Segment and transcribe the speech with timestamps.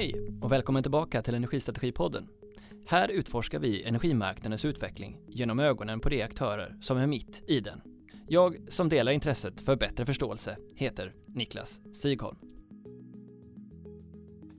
[0.00, 2.28] Hej och välkommen tillbaka till Energistrategipodden.
[2.86, 7.80] Här utforskar vi energimarknadens utveckling genom ögonen på de aktörer som är mitt i den.
[8.28, 12.38] Jag som delar intresset för bättre förståelse heter Niklas Sigholm.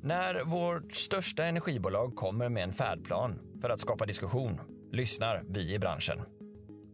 [0.01, 4.59] När vårt största energibolag kommer med en färdplan för att skapa diskussion
[4.91, 6.19] lyssnar vi i branschen.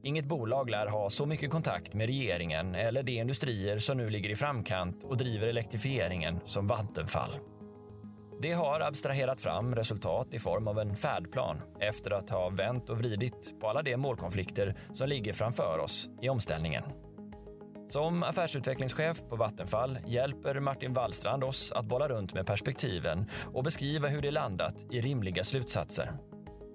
[0.03, 4.29] Inget bolag lär ha så mycket kontakt med regeringen eller de industrier som nu ligger
[4.29, 7.31] i framkant och driver elektrifieringen som Vattenfall.
[8.41, 12.97] Det har abstraherat fram resultat i form av en färdplan efter att ha vänt och
[12.97, 16.83] vridit på alla de målkonflikter som ligger framför oss i omställningen.
[17.89, 24.07] Som affärsutvecklingschef på Vattenfall hjälper Martin Wallstrand oss att bolla runt med perspektiven och beskriva
[24.07, 26.13] hur det landat i rimliga slutsatser.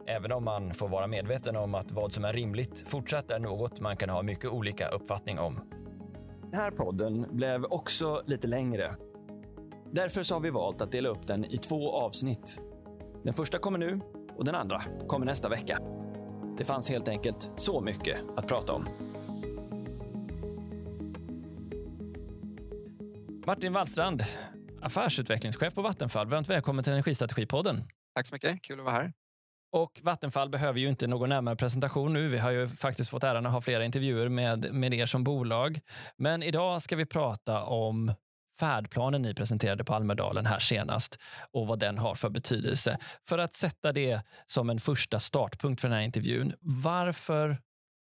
[0.06, 3.80] Även om man får vara medveten om att vad som är rimligt fortsatt är något
[3.80, 5.60] man kan ha mycket olika uppfattning om.
[6.50, 8.96] Den här podden blev också lite längre.
[9.94, 12.60] Därför så har vi valt att dela upp den i två avsnitt.
[13.24, 14.00] Den första kommer nu
[14.36, 15.78] och den andra kommer nästa vecka.
[16.58, 18.86] Det fanns helt enkelt så mycket att prata om.
[23.46, 24.22] Martin Wallstrand,
[24.82, 26.28] affärsutvecklingschef på Vattenfall.
[26.28, 27.84] Varmt välkommen till Energistrategipodden.
[28.14, 28.62] Tack så mycket.
[28.62, 29.12] Kul att vara här.
[29.72, 32.28] Och Vattenfall behöver ju inte någon närmare presentation nu.
[32.28, 35.80] Vi har ju faktiskt fått äran att ha flera intervjuer med, med er som bolag.
[36.16, 38.12] Men idag ska vi prata om
[38.58, 41.18] färdplanen ni presenterade på Almedalen här senast
[41.50, 42.98] och vad den har för betydelse.
[43.28, 46.54] För att sätta det som en första startpunkt för den här intervjun.
[46.60, 47.56] Varför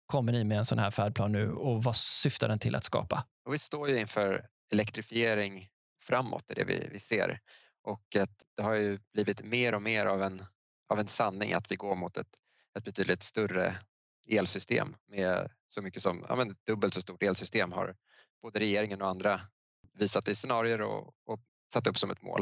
[0.05, 3.25] kommer ni med en sån här färdplan nu och vad syftar den till att skapa?
[3.49, 5.69] Vi står ju inför elektrifiering
[6.01, 7.39] framåt, är det vi, vi ser.
[7.83, 10.41] Och att det har ju blivit mer och mer av en
[10.89, 12.27] av en sanning att vi går mot ett,
[12.77, 13.75] ett betydligt större
[14.27, 17.95] elsystem med så mycket som ja, men dubbelt så stort elsystem har
[18.41, 19.41] både regeringen och andra
[19.99, 21.39] visat i scenarier och, och
[21.73, 22.41] satt upp som ett mål.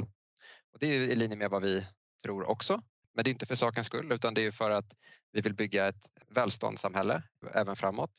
[0.74, 1.86] Och det är i linje med vad vi
[2.24, 2.82] tror också.
[3.14, 4.94] Men det är inte för sakens skull utan det är för att
[5.32, 7.24] vi vill bygga ett välståndssamhälle
[7.54, 8.12] även framåt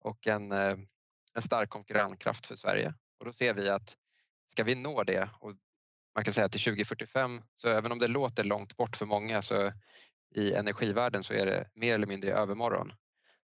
[0.00, 0.78] och en, eh,
[1.34, 2.94] en stark konkurrenskraft för Sverige.
[3.18, 3.96] Och då ser vi att
[4.52, 5.54] ska vi nå det och
[6.14, 9.72] man kan säga till 2045, så även om det låter långt bort för många så
[10.34, 12.92] i energivärlden så är det mer eller mindre i övermorgon.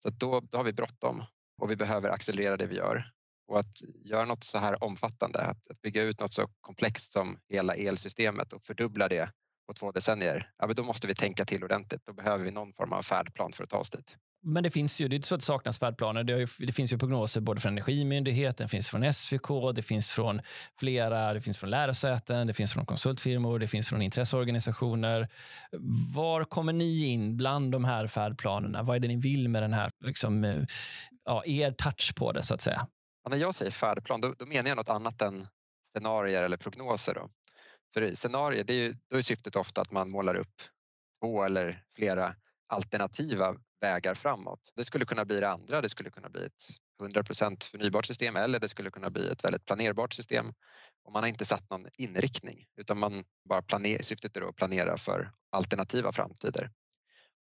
[0.03, 1.23] Så då, då har vi bråttom
[1.57, 3.11] och vi behöver accelerera det vi gör.
[3.47, 7.39] Och att göra något så här omfattande, att, att bygga ut något så komplext som
[7.49, 9.29] hela elsystemet och fördubbla det
[9.67, 12.01] på två decennier, ja, men då måste vi tänka till ordentligt.
[12.05, 14.17] Då behöver vi någon form av färdplan för att ta oss dit.
[14.43, 16.23] Men det finns ju, det är inte så att det saknas färdplaner.
[16.23, 20.11] Det, ju, det, finns ju prognoser både från Energimyndigheten, det finns från SVK, det finns
[20.11, 20.41] från
[20.79, 25.29] flera, det finns från lärosäten, det finns från konsultfirmor, det finns från intresseorganisationer.
[26.15, 28.83] Var kommer ni in bland de här färdplanerna?
[28.83, 30.63] Vad är det ni vill med den här, liksom, eh,
[31.25, 32.87] ja, er touch på det så att säga?
[33.23, 35.47] Ja, när jag säger färdplan, då, då, menar jag något annat än
[35.83, 37.13] scenarier eller prognoser.
[37.13, 37.29] Då.
[37.93, 40.61] För scenarier, det är ju, då är syftet ofta att man målar upp
[41.21, 42.35] två eller flera
[42.67, 44.71] alternativa vägar framåt.
[44.75, 46.67] Det skulle kunna bli det andra, det skulle kunna bli ett
[47.01, 50.53] 100% förnybart system eller det skulle kunna bli ett väldigt planerbart system.
[51.03, 54.97] Och man har inte satt någon inriktning utan man bara planer, syftet är att planera
[54.97, 56.71] för alternativa framtider.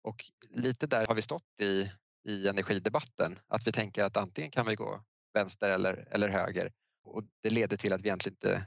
[0.03, 1.91] Och lite där har vi stått i,
[2.29, 6.73] i energidebatten, att vi tänker att antingen kan vi gå vänster eller, eller höger
[7.05, 8.67] och det leder till att vi egentligen inte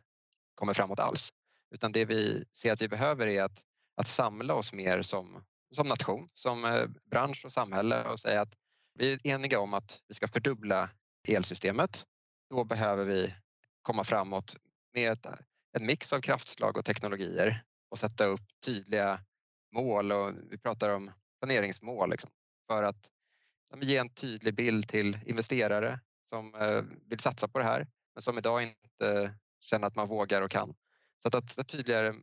[0.56, 1.34] kommer framåt alls.
[1.72, 3.62] Utan det vi ser att vi behöver är att,
[3.96, 5.44] att samla oss mer som
[5.76, 8.58] som nation, som eh, bransch och samhälle och säga att
[8.94, 10.90] vi är eniga om att vi ska fördubbla
[11.28, 12.06] elsystemet.
[12.50, 13.36] Då behöver vi
[13.82, 14.58] komma framåt
[14.94, 15.26] med ett,
[15.72, 19.20] en mix av kraftslag och teknologier och sätta upp tydliga
[19.72, 22.30] mål och vi pratar om planeringsmål liksom,
[22.68, 23.10] för att
[23.76, 26.00] ge en tydlig bild till investerare
[26.34, 30.42] som eh, vill satsa på det här men som idag inte känner att man vågar
[30.42, 30.76] och kan.
[31.22, 32.14] Så att, att tydligare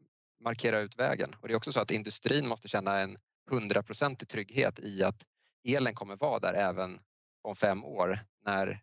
[0.45, 1.37] markera ut vägen.
[1.41, 3.17] Och det är också så att industrin måste känna en
[3.51, 5.23] hundraprocentig trygghet i att
[5.69, 7.01] elen kommer vara där även
[7.43, 8.83] om fem år när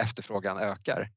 [0.00, 1.12] efterfrågan ökar.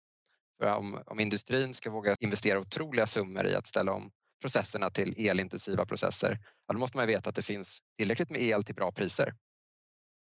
[0.60, 4.12] För om, om industrin ska våga investera otroliga summor i att ställa om
[4.42, 8.76] processerna till elintensiva processer, då måste man veta att det finns tillräckligt med el till
[8.76, 9.36] bra priser.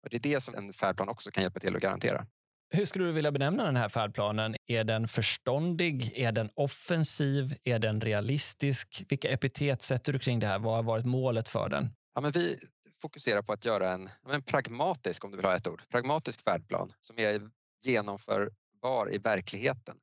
[0.03, 2.27] Och det är det som en färdplan också kan hjälpa till att garantera.
[2.71, 4.57] Hur skulle du vilja benämna den här färdplanen?
[4.67, 6.13] Är den förståndig?
[6.19, 7.57] Är den offensiv?
[7.65, 9.05] Är den realistisk?
[9.09, 10.59] Vilka epitet sätter du kring det här?
[10.59, 11.91] Vad har varit målet för den?
[12.15, 12.59] Ja, men vi
[13.01, 16.93] fokuserar på att göra en, en pragmatisk, om du vill ha ett ord, pragmatisk färdplan
[17.01, 17.51] som är
[17.83, 19.97] genomförbar i verkligheten.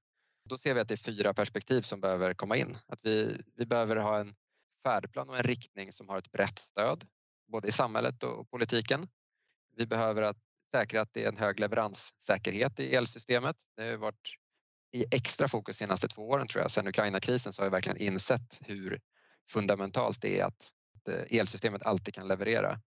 [0.50, 2.78] Då ser vi att det är fyra perspektiv som behöver komma in.
[2.88, 4.36] Att vi, vi behöver ha en
[4.84, 7.06] färdplan och en riktning som har ett brett stöd,
[7.52, 9.08] både i samhället och politiken.
[9.76, 10.38] Vi behöver att
[10.74, 13.56] säkra att det är en hög leveranssäkerhet i elsystemet.
[13.78, 14.36] Det har varit
[14.92, 16.72] i extra fokus de senaste två åren tror jag.
[16.72, 19.00] Sen Ukraina-krisen så har vi verkligen insett hur
[19.50, 20.72] fundamentalt det är att
[21.10, 22.80] eh, elsystemet alltid kan leverera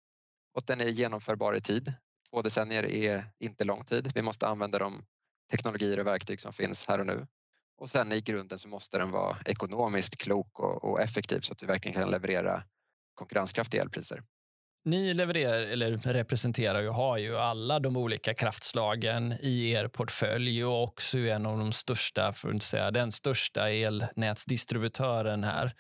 [0.54, 1.94] och den är genomförbar i tid.
[2.30, 4.12] Två decennier är inte lång tid.
[4.16, 5.06] Vi måste använda de
[5.52, 7.28] teknologier och verktyg som finns här och nu.
[7.78, 11.64] Och sen i grunden så måste den vara ekonomiskt klok och, och effektiv så att
[11.64, 12.64] vi verkligen kan leverera
[13.14, 14.24] konkurrenskraftiga elpriser.
[14.86, 20.84] Ni levererar, eller representerar och har ju alla de olika kraftslagen i er portfölj och
[20.84, 25.76] också en av de största, för att inte säga den största elnätsdistributören här.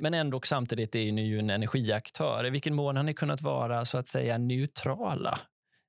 [0.00, 2.46] Men ändå samtidigt är ni ju en energiaktör.
[2.46, 5.38] I vilken mån har ni kunnat vara så att säga neutrala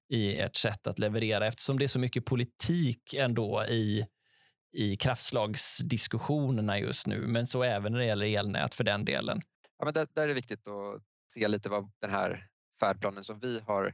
[0.09, 4.05] i ert sätt att leverera eftersom det är så mycket politik ändå i,
[4.73, 9.41] i kraftslagsdiskussionerna just nu, men så även när det gäller elnät för den delen.
[9.77, 12.47] Ja, men där, där är det viktigt att se lite vad den här
[12.79, 13.93] färdplanen som vi har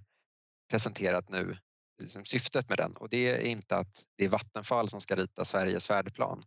[0.69, 1.57] presenterat nu,
[1.99, 2.97] liksom syftet med den.
[2.97, 6.45] Och det är inte att det är Vattenfall som ska rita Sveriges färdplan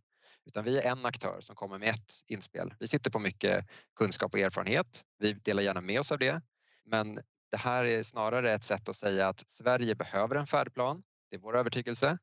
[0.49, 2.73] utan vi är en aktör som kommer med ett inspel.
[2.79, 3.65] Vi sitter på mycket
[3.95, 5.03] kunskap och erfarenhet.
[5.19, 6.41] Vi delar gärna med oss av det.
[6.85, 7.21] Men
[7.51, 11.03] det här är snarare ett sätt att säga att Sverige behöver en färdplan.
[11.29, 12.17] Det är vår övertygelse.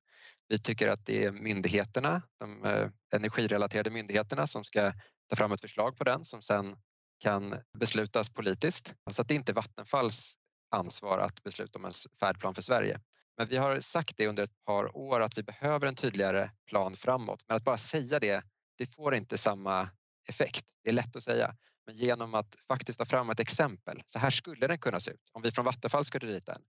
[0.48, 4.92] Vi tycker att det är myndigheterna, de eh, energirelaterade myndigheterna som ska
[5.28, 6.76] ta fram ett förslag på den som sen
[7.18, 8.94] kan beslutas politiskt.
[9.10, 10.36] Så att det är inte Vattenfalls
[10.70, 13.00] ansvar att besluta om en färdplan för Sverige.
[13.36, 16.96] Men vi har sagt det under ett par år att vi behöver en tydligare plan
[16.96, 17.44] framåt.
[17.48, 18.42] Men att bara säga det,
[18.78, 19.90] det får inte samma
[20.28, 20.64] effekt.
[20.82, 21.56] Det är lätt att säga.
[21.86, 24.02] Men genom att faktiskt ta fram ett exempel.
[24.06, 26.62] Så här skulle den kunna se ut om vi från Vattenfall skulle rita en.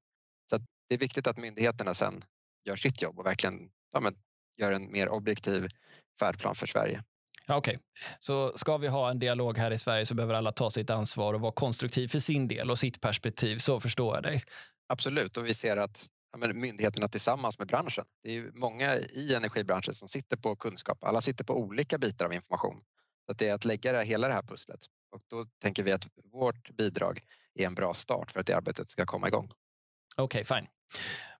[0.49, 0.57] Så
[0.87, 2.21] det är viktigt att myndigheterna sen
[2.63, 4.15] gör sitt jobb och verkligen ja, men,
[4.57, 5.67] gör en mer objektiv
[6.19, 7.03] färdplan för Sverige.
[7.47, 7.83] Ja, Okej, okay.
[8.19, 11.33] så ska vi ha en dialog här i Sverige så behöver alla ta sitt ansvar
[11.33, 13.57] och vara konstruktiv för sin del och sitt perspektiv.
[13.57, 14.43] Så förstår jag dig.
[14.87, 18.05] Absolut, och vi ser att ja, myndigheterna tillsammans med branschen.
[18.23, 21.03] Det är ju många i energibranschen som sitter på kunskap.
[21.03, 22.81] Alla sitter på olika bitar av information.
[23.27, 24.79] Så det är att lägga det, hela det här pusslet
[25.11, 27.21] och då tänker vi att vårt bidrag
[27.53, 29.51] är en bra start för att det arbetet ska komma igång.
[30.17, 30.67] Okej, okay, fine.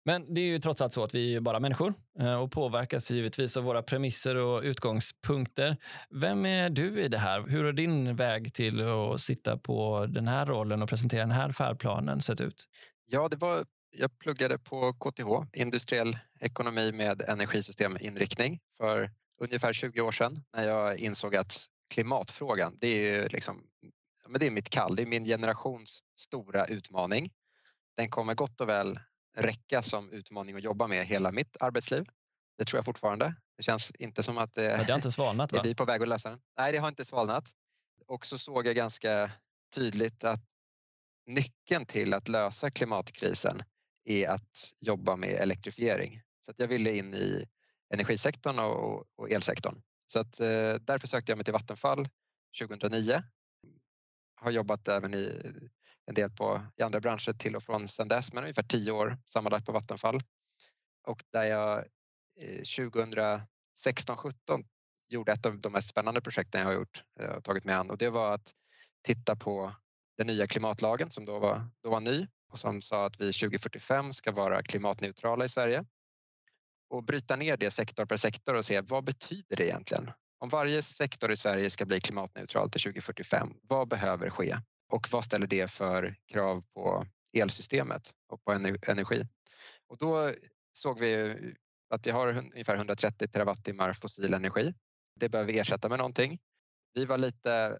[0.04, 3.12] Men det är ju trots allt så att vi är bara människor eh, och påverkas
[3.12, 5.78] givetvis av våra premisser och utgångspunkter.
[6.10, 7.42] Vem är du i det här?
[7.42, 11.52] Hur har din väg till att sitta på den här rollen och presentera den här
[11.52, 12.68] färdplanen sett ut?
[13.06, 20.12] Ja, det var jag pluggade på KTH, industriell ekonomi med energisysteminriktning för ungefär 20 år
[20.12, 23.64] sedan när jag insåg att klimatfrågan, det är ju liksom,
[24.28, 27.32] men det är mitt kall, det är min generations stora utmaning.
[27.98, 29.00] Den kommer gott och väl
[29.38, 32.10] räcka som utmaning att jobba med hela mitt arbetsliv.
[32.58, 33.36] Det tror jag fortfarande.
[33.58, 35.60] Det känns inte som att det, det har inte svalnat, va?
[35.60, 36.40] är vi på väg att lösa den.
[36.58, 37.44] Nej, det har inte svalnat.
[38.08, 39.32] Och så såg jag ganska
[39.76, 40.44] tydligt att
[41.26, 43.64] nyckeln till att lösa klimatkrisen
[44.04, 46.22] är att jobba med elektrifiering.
[46.46, 47.46] Så att jag ville in i
[47.94, 49.82] energisektorn och, och elsektorn.
[50.08, 52.10] Så att, eh, därför sökte jag mig till Vattenfall
[52.60, 53.24] 2009.
[54.36, 55.42] Har jobbat även i
[56.08, 59.18] en del på, i andra branscher till och från sedan dess, men ungefär tio år
[59.26, 60.22] sammanlagt på Vattenfall.
[61.08, 61.78] Och där jag
[62.42, 63.44] eh, 2016-17
[65.10, 67.90] gjorde ett av de mest spännande projekten jag har gjort, eh, och tagit mig an
[67.90, 68.54] och det var att
[69.04, 69.76] titta på
[70.18, 74.14] den nya klimatlagen som då var, då var ny och som sa att vi 2045
[74.14, 75.86] ska vara klimatneutrala i Sverige
[76.90, 80.12] och bryta ner det sektor per sektor och se vad betyder det egentligen?
[80.40, 84.58] Om varje sektor i Sverige ska bli klimatneutral till 2045, vad behöver ske?
[84.90, 88.52] Och vad ställer det för krav på elsystemet och på
[88.88, 89.28] energi?
[89.88, 90.34] Och då
[90.74, 91.36] såg vi
[91.90, 94.74] att vi har ungefär 130 terawattimmar fossil energi.
[95.20, 96.40] Det behöver vi ersätta med någonting.
[96.94, 97.80] Vi var lite,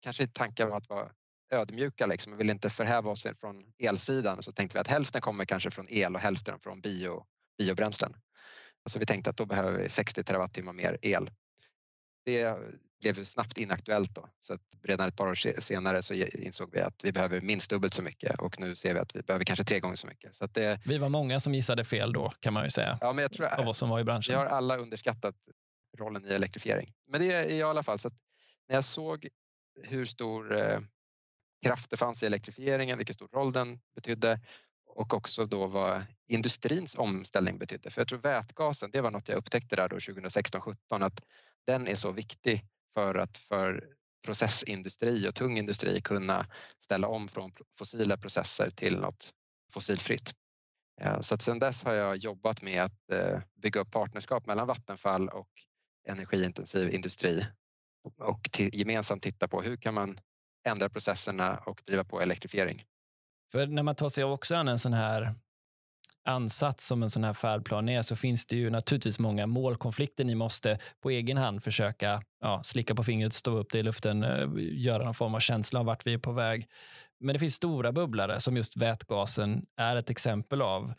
[0.00, 1.12] kanske i tankar om att vara
[1.50, 5.44] ödmjuka liksom och ville inte förhäva oss från elsidan så tänkte vi att hälften kommer
[5.44, 7.24] kanske från el och hälften från bio,
[7.58, 8.14] biobränslen.
[8.86, 11.30] Så vi tänkte att då behöver vi 60 terawattimmar mer el.
[12.24, 12.58] Det
[13.00, 17.04] blev snabbt inaktuellt då så att redan ett par år senare så insåg vi att
[17.04, 19.80] vi behöver minst dubbelt så mycket och nu ser vi att vi behöver kanske tre
[19.80, 20.34] gånger så mycket.
[20.34, 22.98] Så det, vi var många som gissade fel då kan man ju säga.
[23.00, 24.32] Ja, men jag tror, av oss som var i branschen.
[24.32, 25.34] Vi har alla underskattat
[25.98, 26.92] rollen i elektrifiering.
[27.08, 28.14] Men det är i alla fall så att
[28.68, 29.28] när jag såg
[29.82, 30.80] hur stor eh,
[31.62, 34.40] kraft det fanns i elektrifieringen, vilken stor roll den betydde
[34.86, 37.90] och också då vad industrins omställning betydde.
[37.90, 41.20] För jag tror vätgasen, det var något jag upptäckte där då 2016-17 att
[41.66, 43.84] den är så viktig för att för
[44.24, 46.46] processindustri och tung industri kunna
[46.84, 49.30] ställa om från fossila processer till något
[49.72, 50.34] fossilfritt.
[51.00, 54.66] Eh, så att sedan dess har jag jobbat med att eh, bygga upp partnerskap mellan
[54.66, 55.48] Vattenfall och
[56.08, 57.46] energiintensiv industri
[58.18, 60.18] och gemensamt titta på hur kan man
[60.68, 62.84] ändra processerna och driva på elektrifiering.
[63.52, 65.34] För när man tar sig också an en sån här
[66.30, 70.34] ansats som en sån här färdplan är så finns det ju naturligtvis många målkonflikter ni
[70.34, 74.48] måste på egen hand försöka ja, slicka på fingret, stå upp det i luften, eh,
[74.56, 76.66] göra någon form av känsla av vart vi är på väg.
[77.20, 80.94] Men det finns stora bubblare som just vätgasen är ett exempel av.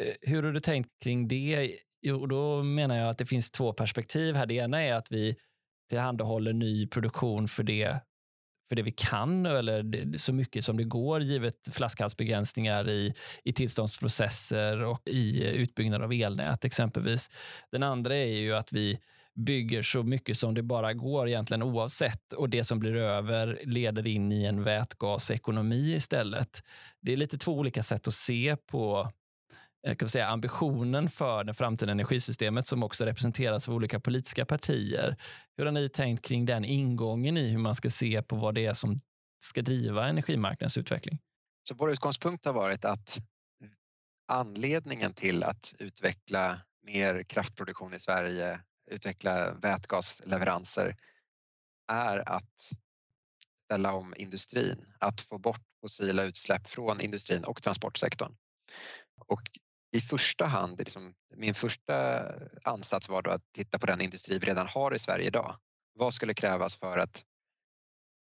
[0.00, 1.76] Eh, hur har du tänkt kring det?
[2.02, 4.46] Jo, då menar jag att det finns två perspektiv här.
[4.46, 5.36] Det ena är att vi
[5.90, 8.00] tillhandahåller ny produktion för det
[8.72, 13.14] för det vi kan eller så mycket som det går givet flaskhalsbegränsningar i,
[13.44, 17.30] i tillståndsprocesser och i utbyggnad av elnät exempelvis.
[17.72, 18.98] Den andra är ju att vi
[19.34, 24.06] bygger så mycket som det bara går egentligen oavsett och det som blir över leder
[24.06, 26.62] in i en vätgasekonomi istället.
[27.00, 29.12] Det är lite två olika sätt att se på
[29.86, 34.46] Eh, kan man säga, ambitionen för det framtida energisystemet som också representeras av olika politiska
[34.46, 35.16] partier.
[35.56, 38.66] Hur har ni tänkt kring den ingången i hur man ska se på vad det
[38.66, 39.00] är som
[39.44, 41.18] ska driva energimarknadens utveckling?
[41.68, 43.18] Så vår utgångspunkt har varit att
[44.28, 48.60] anledningen till att utveckla mer kraftproduktion i Sverige,
[48.90, 50.96] utveckla vätgasleveranser
[51.92, 52.72] är att
[53.64, 58.36] ställa om industrin, att få bort fossila utsläpp från industrin och transportsektorn.
[59.26, 59.42] Och
[59.92, 62.24] i första hand, liksom, min första
[62.64, 65.56] ansats var då att titta på den industri vi redan har i Sverige idag.
[65.94, 67.24] Vad skulle krävas för att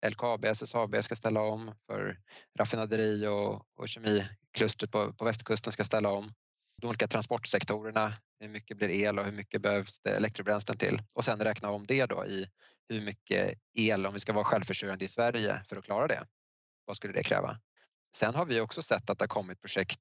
[0.09, 2.19] LKAB, SSAB ska ställa om, för
[2.59, 6.33] raffinaderi och, och kemiklustret på, på västkusten ska ställa om.
[6.81, 11.01] De olika transportsektorerna, hur mycket blir el och hur mycket behövs det elektrobränslen till?
[11.13, 12.47] Och sen räkna om det då i
[12.89, 16.27] hur mycket el, om vi ska vara självförsörjande i Sverige för att klara det.
[16.85, 17.59] Vad skulle det kräva?
[18.15, 19.99] Sen har vi också sett att det har kommit projekt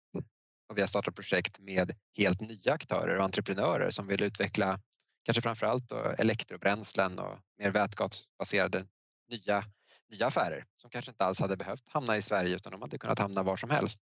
[0.69, 4.81] och vi har startat projekt med helt nya aktörer och entreprenörer som vill utveckla
[5.25, 8.87] kanske framförallt då elektrobränslen och mer vätgasbaserade
[9.29, 9.65] nya,
[10.11, 13.19] nya affärer som kanske inte alls hade behövt hamna i Sverige utan de hade kunnat
[13.19, 13.99] hamna var som helst.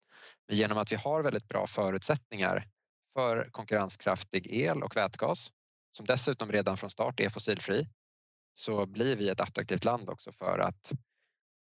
[0.48, 2.68] Men genom att vi har väldigt bra förutsättningar
[3.14, 5.50] för konkurrenskraftig el och vätgas
[5.92, 7.88] som dessutom redan från start är fossilfri
[8.54, 10.92] så blir vi ett attraktivt land också för att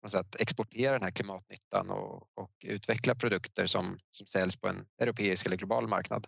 [0.03, 5.47] att exportera den här klimatnyttan och, och utveckla produkter som, som säljs på en europeisk
[5.47, 6.27] eller global marknad.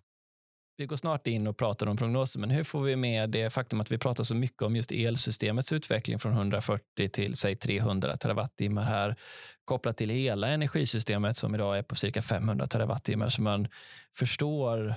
[0.76, 3.80] Vi går snart in och pratar om prognoser, men hur får vi med det faktum
[3.80, 8.82] att vi pratar så mycket om just elsystemets utveckling från 140 till säg 300 terawattimmar
[8.82, 9.16] här
[9.64, 13.68] kopplat till hela energisystemet som idag är på cirka 500 terawattimmar så man
[14.16, 14.94] förstår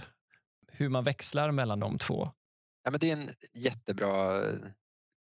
[0.72, 2.32] hur man växlar mellan de två.
[2.84, 4.44] Ja, men det är en jättebra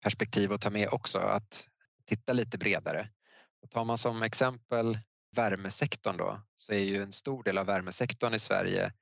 [0.03, 1.69] perspektiv att ta med också, att
[2.07, 3.09] titta lite bredare.
[3.63, 4.99] Och tar man som exempel
[5.37, 8.93] värmesektorn då så är ju en stor del av värmesektorn i Sverige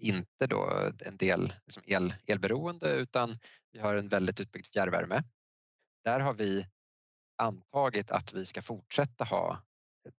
[0.00, 3.38] inte då en del liksom el, elberoende utan
[3.72, 5.22] vi har en väldigt utbyggd fjärrvärme.
[6.04, 6.66] Där har vi
[7.36, 9.62] antagit att vi ska fortsätta ha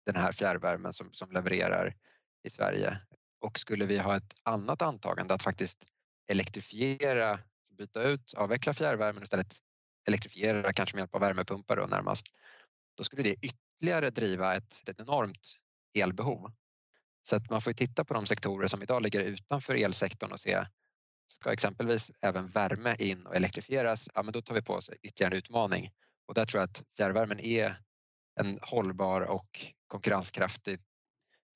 [0.06, 1.96] den här fjärrvärmen som, som levererar
[2.42, 2.98] i Sverige.
[3.40, 5.84] Och skulle vi ha ett annat antagande att faktiskt
[6.30, 7.38] elektrifiera,
[7.78, 9.54] byta ut, avveckla fjärrvärmen och istället
[10.08, 12.26] elektrifiera kanske med hjälp av värmepumpar då närmast,
[12.96, 13.46] då skulle det
[13.82, 15.58] ytterligare driva ett, ett enormt
[15.94, 16.52] elbehov.
[17.22, 20.66] Så att man får titta på de sektorer som idag ligger utanför elsektorn och se
[21.26, 25.34] ska exempelvis även värme in och elektrifieras, ja men då tar vi på oss ytterligare
[25.34, 25.90] en utmaning.
[26.26, 27.76] Och där tror jag att fjärrvärmen är
[28.40, 30.80] en hållbar och konkurrenskraftig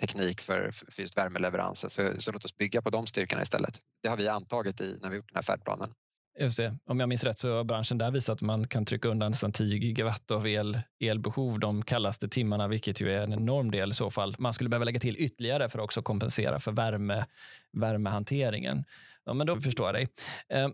[0.00, 1.88] teknik för, för just värmeleveranser.
[1.88, 3.80] Så, så låt oss bygga på de styrkorna istället.
[4.02, 5.95] Det har vi antagit i, när vi gjort den här färdplanen.
[6.38, 6.76] Just det.
[6.87, 9.52] Om jag minns rätt så har branschen där visat att man kan trycka undan nästan
[9.52, 13.95] 10 gigawatt av el, elbehov de kallaste timmarna, vilket ju är en enorm del i
[13.95, 14.37] så fall.
[14.38, 17.26] Man skulle behöva lägga till ytterligare för att också kompensera för värme,
[17.73, 18.85] värmehanteringen.
[19.25, 20.09] Ja, men då förstår jag dig.
[20.49, 20.73] Ehm,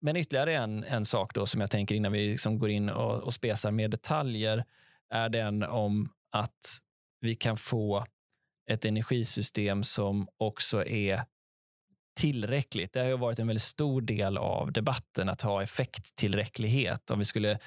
[0.00, 3.22] men ytterligare en, en sak då som jag tänker innan vi liksom går in och,
[3.22, 4.64] och spesar med detaljer
[5.10, 6.78] är den om att
[7.20, 8.06] vi kan få
[8.70, 11.24] ett energisystem som också är
[12.20, 12.92] tillräckligt.
[12.92, 17.10] Det har ju varit en väldigt stor del av debatten att ha effekttillräcklighet.
[17.10, 17.58] Om vi skulle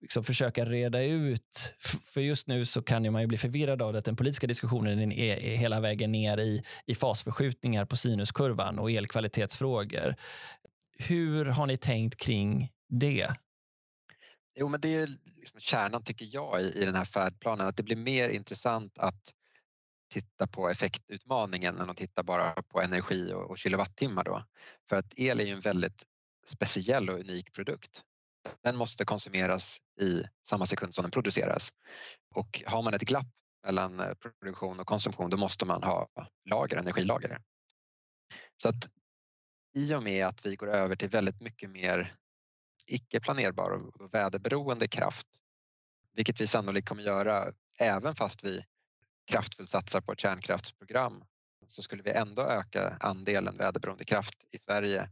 [0.00, 1.74] liksom försöka reda ut,
[2.04, 5.36] för just nu så kan man ju bli förvirrad av att den politiska diskussionen är,
[5.38, 10.14] är hela vägen ner i, i fasförskjutningar på sinuskurvan och elkvalitetsfrågor.
[10.98, 13.28] Hur har ni tänkt kring det?
[14.58, 17.82] Jo, men det är liksom kärnan tycker jag i, i den här färdplanen, att det
[17.82, 19.32] blir mer intressant att
[20.14, 24.44] titta på effektutmaningen än att titta bara på energi och, och kilowattimmar då.
[24.88, 26.04] För att el är ju en väldigt
[26.46, 28.02] speciell och unik produkt.
[28.62, 31.72] Den måste konsumeras i samma sekund som den produceras.
[32.34, 33.26] Och har man ett glapp
[33.66, 36.08] mellan eh, produktion och konsumtion då måste man ha
[36.50, 37.40] lager, energilager.
[38.62, 38.88] Så att
[39.74, 42.14] i och med att vi går över till väldigt mycket mer
[42.86, 45.28] icke planerbar och väderberoende kraft,
[46.12, 48.64] vilket vi sannolikt kommer göra även fast vi
[49.26, 51.24] kraftfullt satsar på ett kärnkraftsprogram
[51.68, 55.10] så skulle vi ändå öka andelen väderberoende kraft i Sverige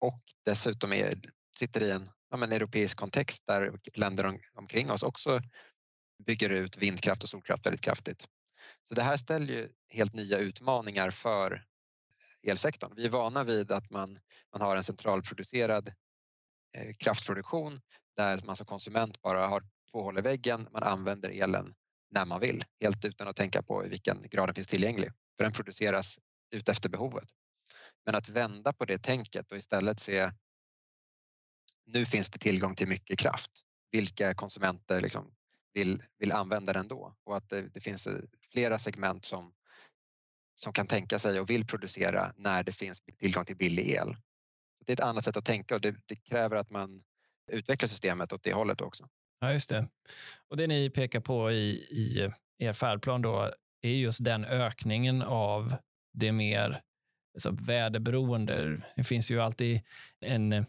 [0.00, 1.14] och dessutom är,
[1.58, 5.40] sitter i en ja, men europeisk kontext där länder om, omkring oss också
[6.26, 8.28] bygger ut vindkraft och solkraft väldigt kraftigt.
[8.88, 11.64] Så det här ställer ju helt nya utmaningar för
[12.42, 12.92] elsektorn.
[12.96, 14.18] Vi är vana vid att man,
[14.52, 15.88] man har en centralproducerad
[16.76, 17.80] eh, kraftproduktion
[18.16, 21.74] där man som konsument bara har två hål i väggen, man använder elen
[22.14, 25.10] när man vill, helt utan att tänka på i vilken grad den finns tillgänglig.
[25.36, 26.18] För den produceras
[26.50, 27.28] ut efter behovet.
[28.06, 30.30] Men att vända på det tänket och istället se
[31.84, 33.50] nu finns det tillgång till mycket kraft.
[33.90, 35.34] Vilka konsumenter liksom
[35.72, 37.16] vill, vill använda den då?
[37.24, 38.20] Och att det, det finns eh,
[38.52, 39.52] flera segment som,
[40.54, 44.16] som kan tänka sig och vill producera när det finns tillgång till billig el.
[44.86, 47.04] Det är ett annat sätt att tänka och det, det kräver att man
[47.50, 49.08] utvecklar systemet åt det hållet också.
[49.44, 49.88] Ja, just det.
[50.50, 53.50] Och det ni pekar på i, i er färdplan då
[53.82, 55.74] är just den ökningen av
[56.12, 56.80] det mer
[57.34, 58.80] alltså, väderberoende.
[58.96, 59.80] Det finns ju alltid
[60.20, 60.66] en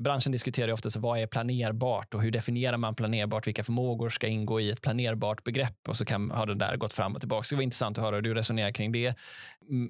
[0.00, 3.46] Branschen diskuterar ofta så vad är planerbart och hur definierar man planerbart?
[3.46, 5.88] Vilka förmågor ska ingå i ett planerbart begrepp?
[5.88, 7.46] Och så kan, har det där gått fram och tillbaka.
[7.50, 9.14] det var intressant att höra hur du resonerar kring det.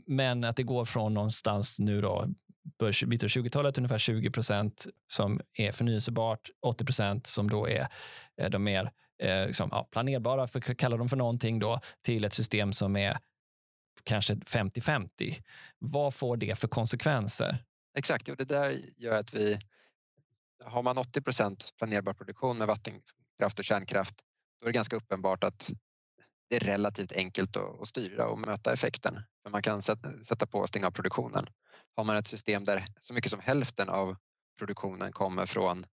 [0.06, 2.28] Men att det går från någonstans nu då,
[3.06, 7.88] mitten av 20-talet, ungefär 20 procent som är förnyelsebart, 80 procent som då är
[8.50, 8.92] de mer
[9.22, 12.96] eh, liksom, ja, planerbara, för att kalla dem för någonting då, till ett system som
[12.96, 13.18] är
[14.04, 15.08] kanske 50-50.
[15.78, 17.64] Vad får det för konsekvenser?
[17.98, 19.58] Exakt, och det där gör att vi
[20.64, 24.14] har man 80 procent planerbar produktion med vattenkraft och kärnkraft
[24.60, 25.70] då är det ganska uppenbart att
[26.48, 29.22] det är relativt enkelt att, styra och möta effekten.
[29.42, 31.46] För man kan sätta på och stänga av produktionen.
[31.96, 34.16] Har man ett system där så mycket som hälften av
[34.58, 35.86] produktionen kommer från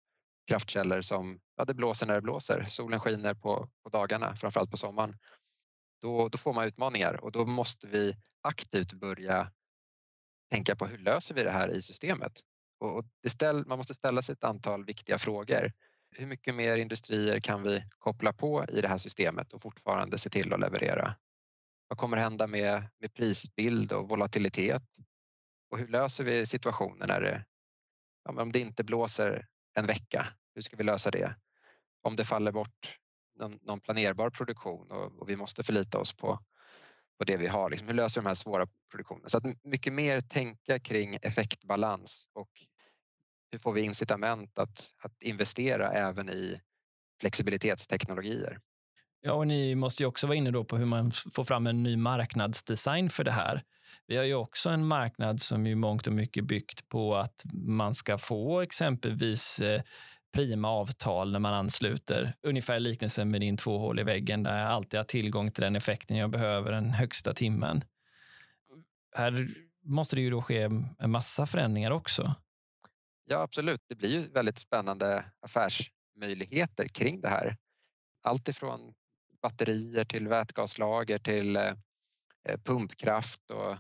[0.46, 4.76] kraftkällor som ja, det blåser när det blåser, solen skiner på, på dagarna, framförallt på
[4.76, 5.18] sommaren,
[6.02, 9.52] då, då får man utmaningar och då måste vi aktivt börja
[10.50, 12.32] tänka på hur löser vi det här i systemet?
[12.78, 15.72] Och ställ, man måste ställa sig ett antal viktiga frågor.
[16.14, 20.30] Hur mycket mer industrier kan vi koppla på i det här systemet och fortfarande se
[20.30, 21.14] till att leverera?
[21.88, 24.82] Vad kommer hända med, med prisbild och volatilitet?
[25.70, 27.44] Och hur löser vi situationen när det,
[28.24, 30.26] ja, om det inte blåser en vecka?
[30.54, 31.34] Hur ska vi lösa det?
[32.02, 32.98] Om det faller bort
[33.38, 36.38] någon, någon planerbar produktion och, och, vi måste förlita oss på,
[37.18, 37.70] på det vi har.
[37.70, 39.28] Liksom, hur löser vi de här svåra produktionerna?
[39.28, 42.50] Så att mycket mer tänka kring effektbalans och
[43.52, 46.60] hur får vi incitament att, att investera även i
[47.20, 48.58] flexibilitetsteknologier?
[49.20, 51.82] Ja, och ni måste ju också vara inne då på hur man får fram en
[51.82, 53.62] ny marknadsdesign för det här.
[54.06, 57.94] Vi har ju också en marknad som ju mångt och mycket byggt på att man
[57.94, 59.82] ska få exempelvis eh,
[60.34, 62.34] prima avtal när man ansluter.
[62.42, 65.76] Ungefär liknelsen med din två hål i väggen där jag alltid har tillgång till den
[65.76, 67.84] effekten jag behöver den högsta timmen.
[69.16, 69.48] Här
[69.84, 70.62] måste det ju då ske
[70.98, 72.34] en massa förändringar också.
[73.32, 73.82] Ja, absolut.
[73.88, 77.56] Det blir ju väldigt spännande affärsmöjligheter kring det här.
[78.22, 78.94] Allt ifrån
[79.42, 81.74] batterier till vätgaslager till eh,
[82.64, 83.76] pumpkraft och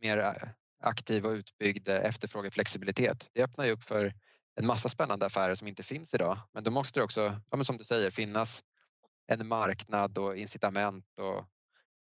[0.00, 0.48] mer eh,
[0.80, 3.30] aktiv och utbyggd eh, efterfrågeflexibilitet.
[3.32, 4.14] Det öppnar ju upp för
[4.54, 6.38] en massa spännande affärer som inte finns idag.
[6.52, 8.64] Men då måste det också, ja, som du säger, finnas
[9.26, 11.44] en marknad och incitament och,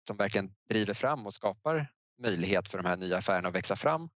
[0.06, 4.10] som verkligen driver fram och skapar möjlighet för de här nya affärerna att växa fram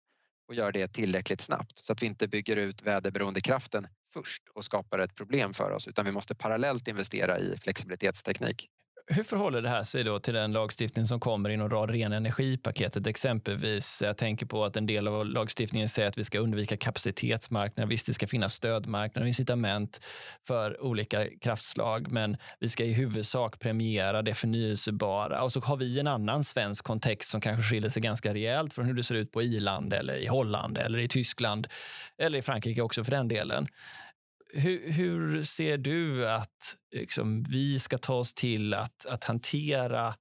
[0.48, 4.98] och gör det tillräckligt snabbt så att vi inte bygger ut väderberoendekraften först och skapar
[4.98, 8.68] ett problem för oss utan vi måste parallellt investera i flexibilitetsteknik.
[9.06, 13.06] Hur förhåller det här sig då till den lagstiftning som kommer inom rad ren energipaketet?
[13.06, 17.88] Exempelvis, jag tänker på att en del av lagstiftningen säger att vi ska undvika kapacitetsmarknader.
[17.88, 20.04] Visst, det ska finnas stödmarknader och incitament
[20.46, 25.42] för olika kraftslag, men vi ska i huvudsak premiera det förnyelsebara.
[25.42, 28.86] Och så har vi en annan svensk kontext som kanske skiljer sig ganska rejält från
[28.86, 31.66] hur det ser ut på Irland eller i Holland eller i Tyskland
[32.18, 33.68] eller i Frankrike också för den delen.
[34.56, 40.14] Hur, hur, ser du att liksom, vi ska ta oss till att, att hantera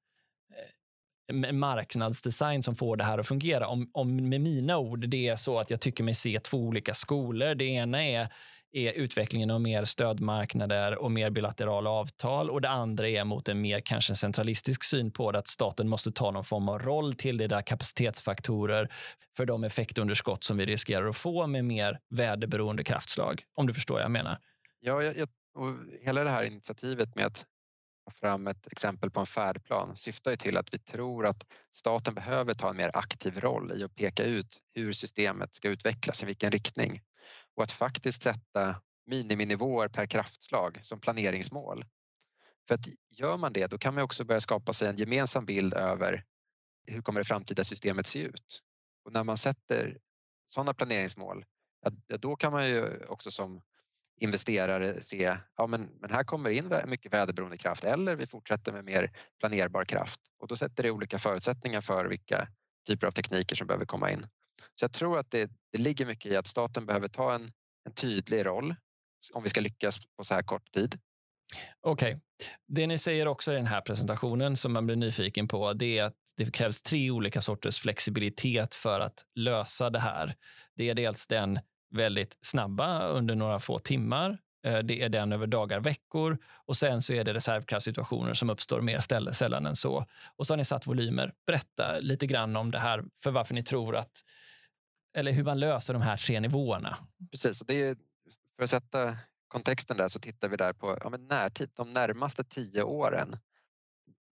[1.31, 3.67] eh, marknadsdesign som får det här att fungera?
[3.67, 6.93] Om, om med mina ord det är så att jag tycker mig se två olika
[6.93, 7.55] skolor.
[7.55, 8.33] Det ena är
[8.73, 13.62] är utvecklingen av mer stödmarknader och mer bilaterala avtal och det andra är mot en
[13.62, 17.38] mer kanske centralistisk syn på det att staten måste ta någon form av roll till
[17.38, 18.93] det där kapacitetsfaktorer
[19.38, 23.43] för de effektunderskott som vi riskerar att få med mer väderberoende kraftslag.
[23.55, 24.38] Om du förstår vad jag menar.
[24.79, 27.45] Ja, jag, och hela det här initiativet med att
[28.05, 32.13] ta fram ett exempel på en färdplan syftar ju till att vi tror att staten
[32.13, 36.25] behöver ta en mer aktiv roll i att peka ut hur systemet ska utvecklas, i
[36.25, 37.01] vilken riktning
[37.55, 41.85] och att faktiskt sätta miniminivåer per kraftslag som planeringsmål.
[42.67, 45.73] För att gör man det, då kan man också börja skapa sig en gemensam bild
[45.73, 46.25] över
[46.87, 48.61] hur kommer det framtida systemet se ut?
[49.05, 49.97] Och när man sätter
[50.47, 51.45] sådana planeringsmål,
[51.81, 53.61] ja, då kan man ju också som
[54.19, 58.85] investerare se, ja men, men här kommer in mycket väderberoende kraft eller vi fortsätter med
[58.85, 62.47] mer planerbar kraft och då sätter det olika förutsättningar för vilka
[62.87, 64.27] typer av tekniker som behöver komma in.
[64.75, 67.51] Så jag tror att det, det ligger mycket i att staten behöver ta en,
[67.86, 68.75] en tydlig roll
[69.33, 70.99] om vi ska lyckas på så här kort tid.
[71.81, 72.09] Okej.
[72.09, 72.19] Okay.
[72.67, 76.03] Det ni säger också i den här presentationen som man blir nyfiken på, det är
[76.03, 80.36] att det krävs tre olika sorters flexibilitet för att lösa det här.
[80.75, 81.59] Det är dels den
[81.95, 84.38] väldigt snabba under några få timmar.
[84.65, 88.81] Eh, det är den över dagar, veckor och sen så är det reservkraftsituationer som uppstår
[88.81, 90.05] mer ställe, sällan än så.
[90.36, 91.33] Och så har ni satt volymer.
[91.47, 94.12] Berätta lite grann om det här för varför ni tror att
[95.13, 96.97] eller hur man löser de här tre nivåerna.
[97.32, 97.97] Precis, och det är,
[98.58, 102.43] för att sätta kontexten där så tittar vi där på ja, men närtid, de närmaste
[102.43, 103.34] tio åren.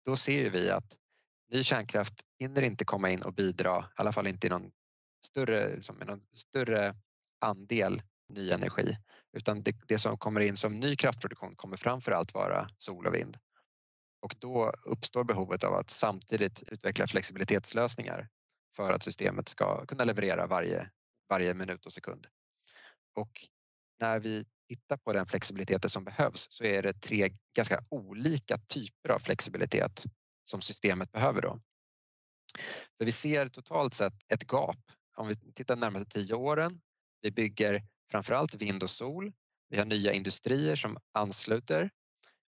[0.06, 0.98] Då ser vi att
[1.52, 4.72] ny kärnkraft hinner inte komma in och bidra, i alla fall inte i någon
[5.26, 6.96] större, liksom, som någon större
[7.40, 8.98] andel ny energi.
[9.38, 13.14] Utan det, det, som kommer in som ny kraftproduktion kommer framför allt vara sol och
[13.14, 13.38] vind.
[14.22, 18.30] Och då uppstår behovet av att samtidigt utveckla flexibilitetslösningar
[18.76, 20.90] för att systemet ska kunna leverera varje,
[21.30, 22.28] varje minut och sekund.
[23.16, 23.48] Och
[24.00, 29.10] när vi tittar på den flexibiliteten som behövs så är det tre ganska olika typer
[29.10, 30.06] av flexibilitet
[30.44, 31.42] som systemet behöver.
[31.42, 31.62] Då.
[32.98, 34.78] För vi ser totalt sett ett gap.
[35.16, 36.82] Om vi tittar de närmaste tio åren.
[37.22, 39.34] Vi bygger framförallt vind och sol.
[39.70, 41.90] Vi har nya industrier som ansluter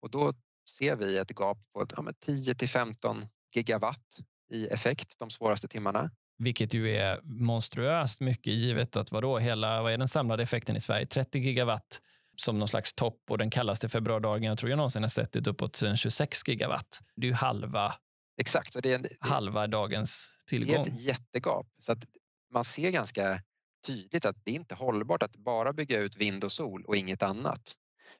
[0.00, 0.34] och då
[0.70, 4.18] ser vi ett gap på ja, 10 till 15 gigawatt
[4.50, 6.10] i effekt de svåraste timmarna.
[6.38, 10.80] Vilket ju är monstruöst mycket givet att vadå, hela, vad är den samlade effekten i
[10.80, 11.06] Sverige?
[11.06, 12.00] 30 gigawatt
[12.36, 15.46] som någon slags topp och den kallaste februaridagen jag tror jag någonsin har sett det
[15.46, 17.00] uppåt 26 gigawatt.
[17.16, 17.94] Det är ju halva,
[18.36, 20.84] Exakt, det är en, halva dagens tillgång.
[20.84, 21.66] Det är ett jättegap.
[21.80, 22.04] Så att
[22.52, 23.42] man ser ganska
[23.86, 27.22] tydligt att det är inte hållbart att bara bygga ut vind och sol och inget
[27.22, 27.74] annat.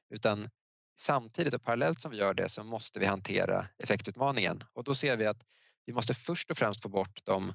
[0.09, 0.49] Utan
[0.99, 5.17] samtidigt och parallellt som vi gör det så måste vi hantera effektutmaningen och då ser
[5.17, 5.41] vi att
[5.85, 7.53] vi måste först och främst få bort de,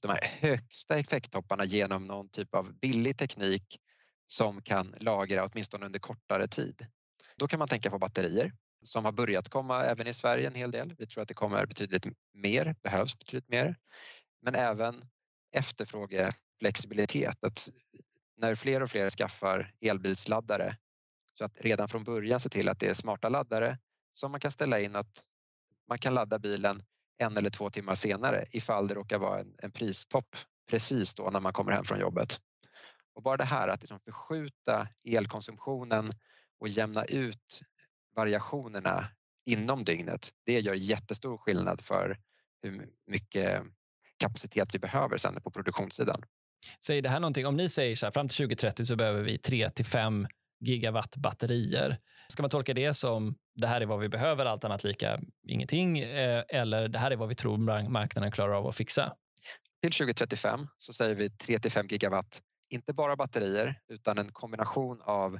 [0.00, 3.80] de här högsta effekttopparna genom någon typ av billig teknik
[4.26, 6.86] som kan lagra åtminstone under kortare tid.
[7.36, 10.70] Då kan man tänka på batterier som har börjat komma även i Sverige en hel
[10.70, 10.94] del.
[10.98, 13.76] Vi tror att det kommer betydligt mer, behövs betydligt mer.
[14.42, 15.04] Men även
[15.52, 17.44] efterfrågeflexibilitet.
[17.44, 17.68] Att
[18.36, 20.76] när fler och fler skaffar elbilsladdare
[21.34, 23.78] så att redan från början se till att det är smarta laddare
[24.12, 25.24] som man kan ställa in att
[25.88, 26.82] man kan ladda bilen
[27.20, 30.36] en eller två timmar senare ifall det råkar vara en, en pristopp
[30.70, 32.40] precis då när man kommer hem från jobbet.
[33.14, 36.10] Och bara det här att liksom förskjuta elkonsumtionen
[36.60, 37.60] och jämna ut
[38.16, 39.08] variationerna
[39.46, 42.18] inom dygnet, det gör jättestor skillnad för
[42.62, 43.62] hur mycket
[44.16, 46.22] kapacitet vi behöver sen på produktionssidan.
[46.86, 49.38] Säger det här någonting, om ni säger så här, fram till 2030 så behöver vi
[49.38, 50.26] 3 till 5
[50.60, 51.98] gigawatt batterier.
[52.28, 55.98] Ska man tolka det som det här är vad vi behöver, allt annat lika ingenting,
[55.98, 59.16] eh, eller det här är vad vi tror marknaden klarar av att fixa?
[59.82, 65.00] Till 2035 så säger vi 3 till 5 gigawatt inte bara batterier utan en kombination
[65.02, 65.38] av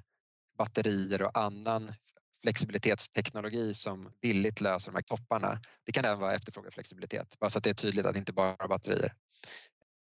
[0.59, 1.95] batterier och annan
[2.43, 5.61] flexibilitetsteknologi som billigt löser de här topparna.
[5.85, 8.65] Det kan även vara efterfrågeflexibilitet, bara så att det är tydligt att det inte bara
[8.65, 9.15] är batterier.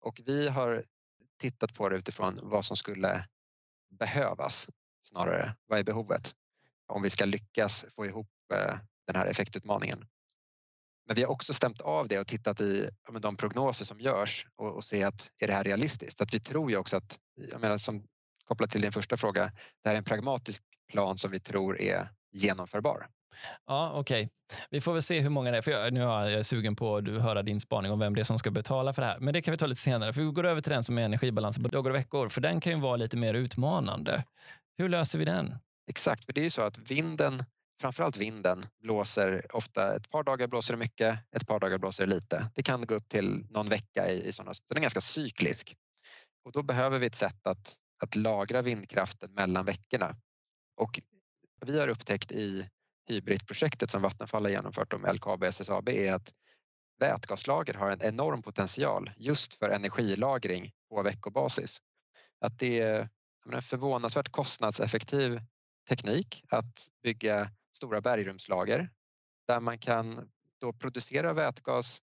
[0.00, 0.84] Och vi har
[1.40, 3.26] tittat på det utifrån vad som skulle
[3.90, 4.68] behövas
[5.06, 5.54] snarare.
[5.66, 6.34] Vad är behovet?
[6.86, 10.06] Om vi ska lyckas få ihop eh, den här effektutmaningen.
[11.06, 14.46] Men vi har också stämt av det och tittat i ja, de prognoser som görs
[14.56, 16.20] och, och se att är det här realistiskt?
[16.20, 17.18] Att vi tror ju också att,
[17.50, 18.06] jag menar som
[18.44, 22.10] kopplat till din första fråga, det här är en pragmatisk plan som vi tror är
[22.32, 23.08] genomförbar.
[23.66, 24.24] Ja, okej.
[24.24, 24.28] Okay.
[24.70, 25.62] Vi får väl se hur många det är.
[25.62, 28.24] För jag, nu är jag sugen på att höra din spaning om vem det är
[28.24, 29.18] som ska betala för det här.
[29.18, 30.12] Men det kan vi ta lite senare.
[30.12, 32.28] För vi går över till den som är energibalansen på dagar och veckor.
[32.28, 34.24] För den kan ju vara lite mer utmanande.
[34.78, 35.54] Hur löser vi den?
[35.88, 37.44] Exakt, för det är ju så att vinden
[37.80, 42.14] framförallt vinden blåser ofta ett par dagar blåser det mycket, ett par dagar blåser det
[42.14, 42.50] lite.
[42.54, 45.76] Det kan gå upp till någon vecka i, i sådana, så den är ganska cyklisk.
[46.44, 50.16] Och då behöver vi ett sätt att, att lagra vindkraften mellan veckorna.
[50.76, 51.00] Och
[51.66, 52.68] vi har upptäckt i
[53.08, 56.32] hybridprojektet som Vattenfall har genomfört med LKAB och SSAB är att
[56.98, 61.80] vätgaslager har en enorm potential just för energilagring på veckobasis.
[62.40, 63.08] Att det
[63.54, 65.40] en förvånansvärt kostnadseffektiv
[65.88, 68.90] teknik att bygga stora bergrumslager
[69.48, 70.28] där man kan
[70.60, 72.02] då producera vätgas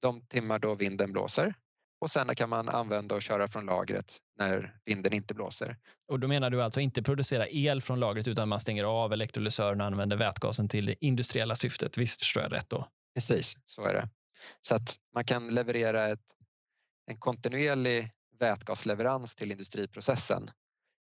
[0.00, 1.54] de timmar då vinden blåser
[2.00, 5.76] och sen kan man använda och köra från lagret när vinden inte blåser.
[6.08, 9.80] Och Då menar du alltså inte producera el från lagret utan man stänger av elektrolysören
[9.80, 11.98] och använder vätgasen till det industriella syftet.
[11.98, 12.88] Visst förstår jag rätt då?
[13.14, 14.08] Precis, så är det.
[14.60, 16.36] Så att man kan leverera ett,
[17.06, 20.50] en kontinuerlig vätgasleverans till industriprocessen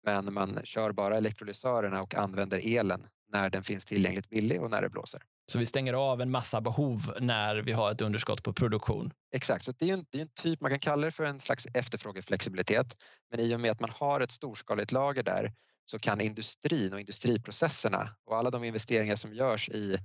[0.09, 4.83] men man kör bara elektrolysörerna och använder elen när den finns tillgängligt billig och när
[4.83, 5.23] det blåser.
[5.47, 9.13] Så vi stänger av en massa behov när vi har ett underskott på produktion?
[9.35, 11.41] Exakt, så det är en, det är en typ, man kan kalla det för en
[11.41, 12.97] slags efterfrågeflexibilitet.
[13.31, 15.53] Men i och med att man har ett storskaligt lager där
[15.85, 19.99] så kan industrin och industriprocesserna och alla de investeringar som görs i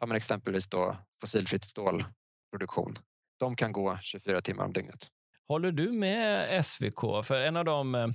[0.00, 2.98] ja, men exempelvis då fossilfritt stålproduktion,
[3.38, 5.08] de kan gå 24 timmar om dygnet.
[5.48, 7.24] Håller du med SVK?
[7.24, 8.08] För en av de eh,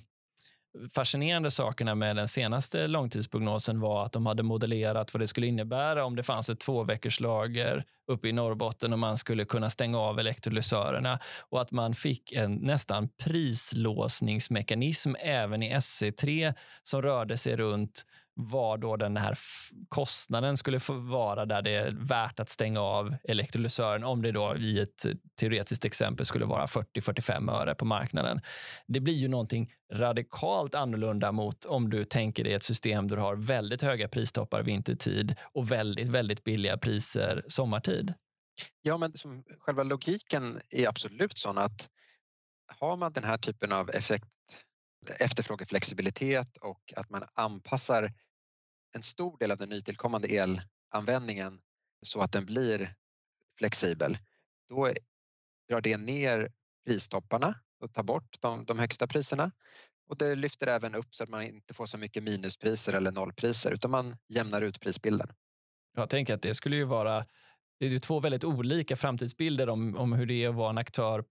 [0.96, 6.06] fascinerande sakerna med den senaste långtidsprognosen var att de hade modellerat vad det skulle innebära
[6.06, 10.00] om det fanns ett två veckors lager uppe i Norrbotten och man skulle kunna stänga
[10.00, 11.20] av elektrolysörerna.
[11.50, 18.82] Och att man fick en nästan prislåsningsmekanism även i SC3 som rörde sig runt vad
[18.82, 19.38] då den här
[19.90, 24.56] kostnaden skulle få vara där det är värt att stänga av elektrolysören om det då
[24.56, 25.06] i ett
[25.40, 28.42] teoretiskt exempel skulle vara 40-45 öre på marknaden.
[28.88, 33.22] Det blir ju någonting radikalt annorlunda mot om du tänker dig ett system där du
[33.22, 38.14] har väldigt höga pristoppar vintertid och väldigt, väldigt billiga priser sommartid.
[38.82, 41.90] Ja, men som själva logiken är absolut sån att
[42.80, 44.26] har man den här typen av effekt
[45.20, 48.14] efterfrågeflexibilitet och att man anpassar
[48.94, 51.62] en stor del av den nytillkommande elanvändningen
[52.02, 52.96] så att den blir
[53.58, 54.18] flexibel,
[54.70, 54.94] då
[55.70, 56.52] drar det ner
[56.86, 59.52] pristopparna och tar bort de, de högsta priserna.
[60.10, 63.72] Och det lyfter även upp så att man inte får så mycket minuspriser eller nollpriser
[63.72, 65.34] utan man jämnar ut prisbilden.
[65.96, 67.26] Jag tänker att det skulle ju vara
[67.80, 71.24] det är två väldigt olika framtidsbilder om, om hur det är att vara en aktör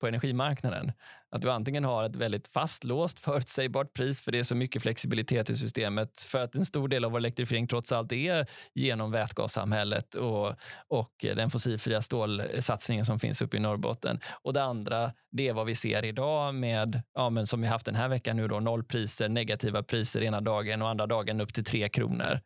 [0.00, 0.92] på energimarknaden.
[1.30, 5.50] Att du antingen har ett väldigt fastlåst förutsägbart pris för det är så mycket flexibilitet
[5.50, 10.14] i systemet för att en stor del av vår elektrifiering trots allt är genom vätgassamhället
[10.14, 10.54] och,
[10.88, 14.20] och den fossilfria stålsatsningen som finns uppe i Norrbotten.
[14.42, 17.86] Och det andra, det är vad vi ser idag med, ja, men som vi haft
[17.86, 21.64] den här veckan nu då, nollpriser, negativa priser ena dagen och andra dagen upp till
[21.64, 22.40] tre kronor.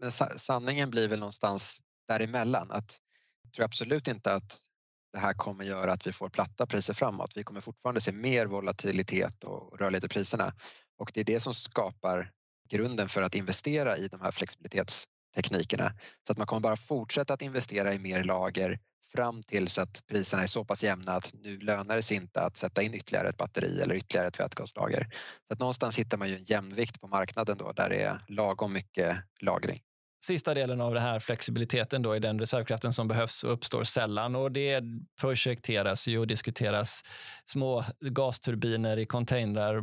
[0.00, 2.70] Men sanningen blir väl någonstans däremellan.
[2.70, 2.98] Att
[3.42, 4.71] jag tror absolut inte att
[5.12, 7.32] det här kommer göra att vi får platta priser framåt.
[7.34, 10.54] Vi kommer fortfarande se mer volatilitet och rörlighet i priserna
[10.98, 12.30] och det är det som skapar
[12.70, 15.92] grunden för att investera i de här flexibilitetsteknikerna.
[16.26, 18.80] Så att man kommer bara fortsätta att investera i mer lager
[19.12, 22.56] fram tills att priserna är så pass jämna att nu lönar det sig inte att
[22.56, 25.08] sätta in ytterligare ett batteri eller ytterligare ett vätgaslager.
[25.48, 28.72] Så att någonstans hittar man ju en jämvikt på marknaden då där det är lagom
[28.72, 29.82] mycket lagring.
[30.24, 34.36] Sista delen av den här flexibiliteten då är den reservkraften som behövs och uppstår sällan.
[34.36, 34.82] Och Det
[35.20, 37.02] projekteras ju och diskuteras
[37.44, 39.82] små gasturbiner i containrar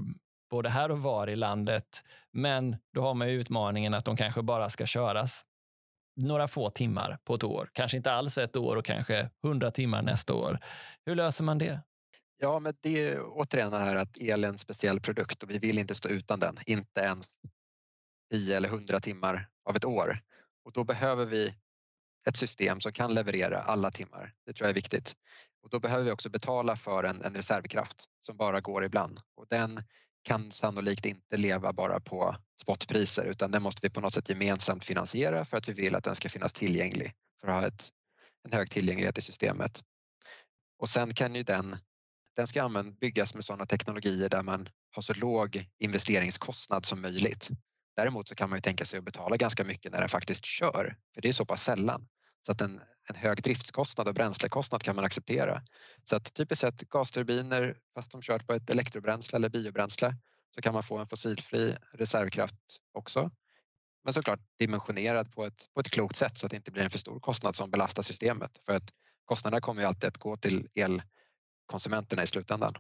[0.50, 2.04] både här och var i landet.
[2.34, 5.46] Men då har man utmaningen att de kanske bara ska köras
[6.16, 7.70] några få timmar på ett år.
[7.74, 10.60] Kanske inte alls ett år och kanske hundra timmar nästa år.
[11.06, 11.82] Hur löser man det?
[12.38, 15.60] Ja, men det är återigen det här att el är en speciell produkt och vi
[15.60, 16.58] vill inte stå utan den.
[16.66, 17.38] Inte ens
[18.32, 20.20] 10 eller 100 timmar av ett år.
[20.64, 21.54] Och då behöver vi
[22.28, 24.34] ett system som kan leverera alla timmar.
[24.46, 25.16] Det tror jag är viktigt.
[25.64, 29.48] Och då behöver vi också betala för en, en reservkraft som bara går ibland och
[29.48, 29.84] den
[30.24, 34.86] kan sannolikt inte leva bara på spotpriser utan den måste vi på något sätt gemensamt
[34.86, 37.90] finansiera för att vi vill att den ska finnas tillgänglig för att ha ett,
[38.44, 39.84] en hög tillgänglighet i systemet.
[40.80, 41.78] Och sen kan ju den,
[42.36, 47.50] den ska byggas med sådana teknologier där man har så låg investeringskostnad som möjligt.
[48.00, 50.98] Däremot så kan man ju tänka sig att betala ganska mycket när den faktiskt kör,
[51.14, 52.08] för det är så pass sällan.
[52.46, 55.62] Så att en, en hög driftskostnad och bränslekostnad kan man acceptera.
[56.10, 60.16] Så att typiskt sett gasturbiner, fast de kört på ett elektrobränsle eller biobränsle,
[60.56, 62.56] så kan man få en fossilfri reservkraft
[62.92, 63.32] också.
[64.04, 66.90] Men såklart dimensionerad på ett, på ett klokt sätt så att det inte blir en
[66.90, 68.52] för stor kostnad som belastar systemet.
[68.66, 68.94] För att
[69.26, 72.74] kostnaderna kommer ju alltid att gå till elkonsumenterna i slutändan.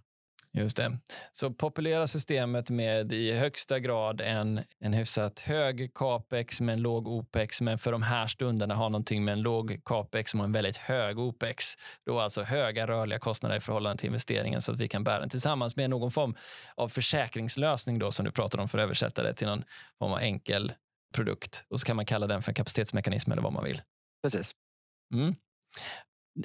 [0.53, 0.97] Just det.
[1.31, 7.07] Så populera systemet med i högsta grad en, en hyfsat hög capex med en låg
[7.07, 10.77] opex, men för de här stunderna ha någonting med en låg capex och en väldigt
[10.77, 11.65] hög opex.
[12.05, 15.29] Då alltså höga rörliga kostnader i förhållande till investeringen så att vi kan bära den
[15.29, 16.35] tillsammans med någon form
[16.75, 19.63] av försäkringslösning då som du pratade om för att översätta det till någon
[19.99, 20.73] form av enkel
[21.15, 21.65] produkt.
[21.69, 23.81] Och så kan man kalla den för en kapacitetsmekanism eller vad man vill.
[24.23, 24.55] Precis.
[25.13, 25.35] Mm.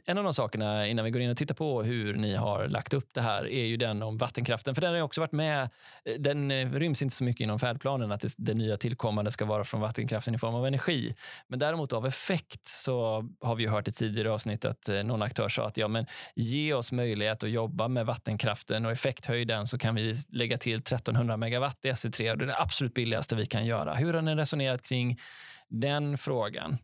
[0.05, 2.95] En av de sakerna innan vi går in och tittar på hur ni har lagt
[2.95, 4.75] upp det här är ju den om vattenkraften.
[4.75, 5.63] För den har också varit med.
[6.05, 9.45] Eh, den eh, ryms inte så mycket inom färdplanen att det, det nya tillkommande ska
[9.45, 11.15] vara från vattenkraften i form av energi.
[11.49, 15.49] Men däremot av effekt så har vi hört i tidigare avsnitt att eh, någon aktör
[15.49, 19.79] sa att ja, men ge oss möjlighet att jobba med vattenkraften och effekthöj den så
[19.79, 23.47] kan vi lägga till 1300 megawatt i SE3 och det är det absolut billigaste vi
[23.47, 23.95] kan göra.
[23.95, 25.21] Hur har ni resonerat kring
[25.69, 26.79] den frågan?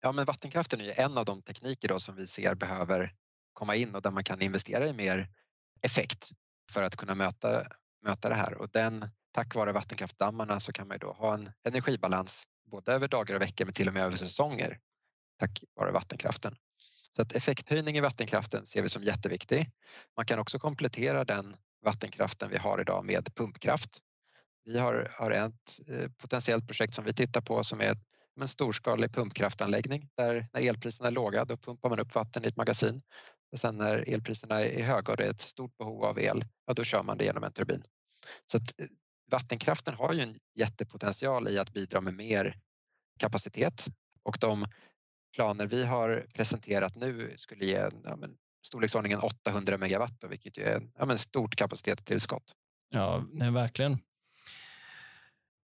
[0.00, 3.14] Ja, men vattenkraften är en av de tekniker då som vi ser behöver
[3.52, 5.30] komma in och där man kan investera i mer
[5.82, 6.30] effekt
[6.72, 7.66] för att kunna möta,
[8.02, 8.54] möta det här.
[8.54, 13.34] Och den, tack vare vattenkraftdammarna så kan man då ha en energibalans både över dagar
[13.34, 14.78] och veckor men till och med över säsonger
[15.38, 16.56] tack vare vattenkraften.
[17.16, 19.70] Så att effekthöjning i vattenkraften ser vi som jätteviktig.
[20.16, 23.98] Man kan också komplettera den vattenkraften vi har idag med pumpkraft.
[24.64, 27.96] Vi har, har ett eh, potentiellt projekt som vi tittar på som är
[28.42, 32.56] en storskalig pumpkraftanläggning där när elpriserna är låga då pumpar man upp vatten i ett
[32.56, 33.02] magasin
[33.52, 36.74] och sen när elpriserna är höga och det är ett stort behov av el, ja
[36.74, 37.82] då kör man det genom en turbin.
[38.46, 38.86] Så att eh,
[39.30, 42.60] vattenkraften har ju en jättepotential i att bidra med mer
[43.18, 43.86] kapacitet
[44.22, 44.66] och de
[45.34, 50.90] planer vi har presenterat nu skulle ge ja, men, storleksordningen 800 megawatt vilket ju är
[50.98, 52.52] ja, men, stort kapacitetstillskott.
[52.90, 53.98] Ja, verkligen.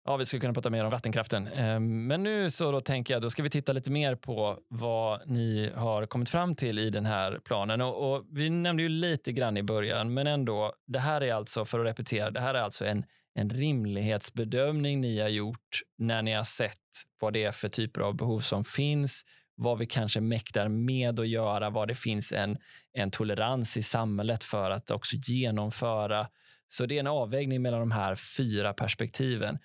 [0.06, 1.48] Ja, vi skulle kunna prata mer om vattenkraften.
[1.48, 5.30] Ehm, men nu så då tänker jag, då ska vi titta lite mer på vad
[5.30, 7.82] ni har kommit fram till i den här planen.
[7.82, 11.66] Och, och vi nämnde ju lite grann i början, men ändå, det här är alltså,
[11.66, 16.34] för att repetera, det här är alltså en, en rimlighetsbedömning ni har gjort när ni
[16.34, 16.78] har sett
[17.22, 21.28] vad det är för typer av behov som finns, vad vi kanske mäktar med att
[21.28, 22.58] göra, vad det finns en,
[22.94, 26.28] en tolerans i samhället för att också genomföra.
[26.68, 29.58] Så det är en avvägning mellan de här fyra perspektiven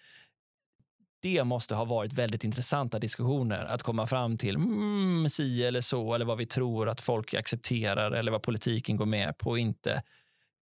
[1.20, 6.14] det måste ha varit väldigt intressanta diskussioner att komma fram till mm, si eller så
[6.14, 10.02] eller vad vi tror att folk accepterar eller vad politiken går med på och inte.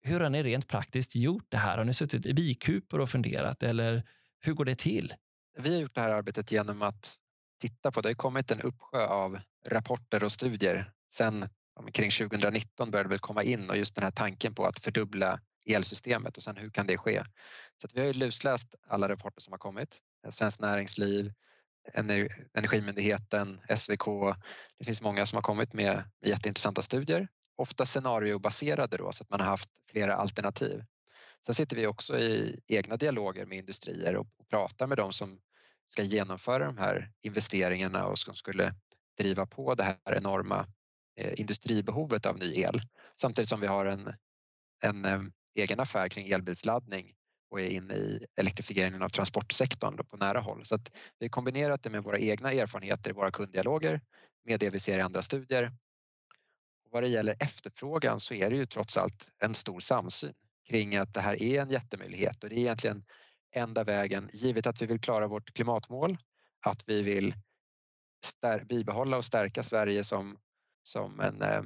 [0.04, 1.78] Hur har ni rent praktiskt gjort det här?
[1.78, 4.04] Har ni suttit i bikupor och funderat eller
[4.40, 5.14] hur går det till?
[5.58, 7.18] Vi har gjort det här arbetet genom att
[7.62, 11.50] titta på, det har kommit en uppsjö av rapporter och studier sen
[11.94, 16.38] kring 2019 började det komma in och just den här tanken på att fördubbla elsystemet
[16.38, 17.24] och sen hur kan det ske?
[17.82, 20.00] Så vi har ju lusläst alla rapporter som har kommit.
[20.30, 21.34] Svenskt Näringsliv,
[22.54, 24.06] Energimyndigheten, SVK.
[24.78, 27.28] Det finns många som har kommit med jätteintressanta studier.
[27.56, 30.84] Ofta scenariobaserade då så att man har haft flera alternativ.
[31.46, 35.40] Sen sitter vi också i egna dialoger med industrier och, pratar med dem som
[35.90, 38.74] ska genomföra de här investeringarna och som skulle
[39.18, 40.68] driva på det här enorma
[41.16, 42.82] eh, industribehovet av ny el.
[43.22, 44.14] Samtidigt som vi har en,
[44.84, 45.22] en eh,
[45.56, 47.14] egen affär kring elbilsladdning
[47.52, 50.66] och är inne i elektrifieringen av transportsektorn på nära håll.
[50.66, 54.02] Så att vi har kombinerat det med våra egna erfarenheter i våra kunddialoger
[54.46, 55.66] med det vi ser i andra studier.
[56.86, 60.34] Och vad det gäller efterfrågan så är det ju trots allt en stor samsyn
[60.70, 63.06] kring att det här är en jättemöjlighet och det är egentligen
[63.56, 66.18] enda vägen, givet att vi vill klara vårt klimatmål,
[66.66, 67.36] att vi vill
[68.66, 70.38] bibehålla och stärka Sverige som,
[70.84, 71.62] som en eh,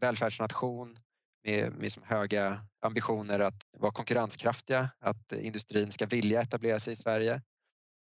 [0.00, 0.98] välfärdsnation
[1.46, 7.42] med, med höga ambitioner att vara konkurrenskraftiga, att industrin ska vilja etablera sig i Sverige.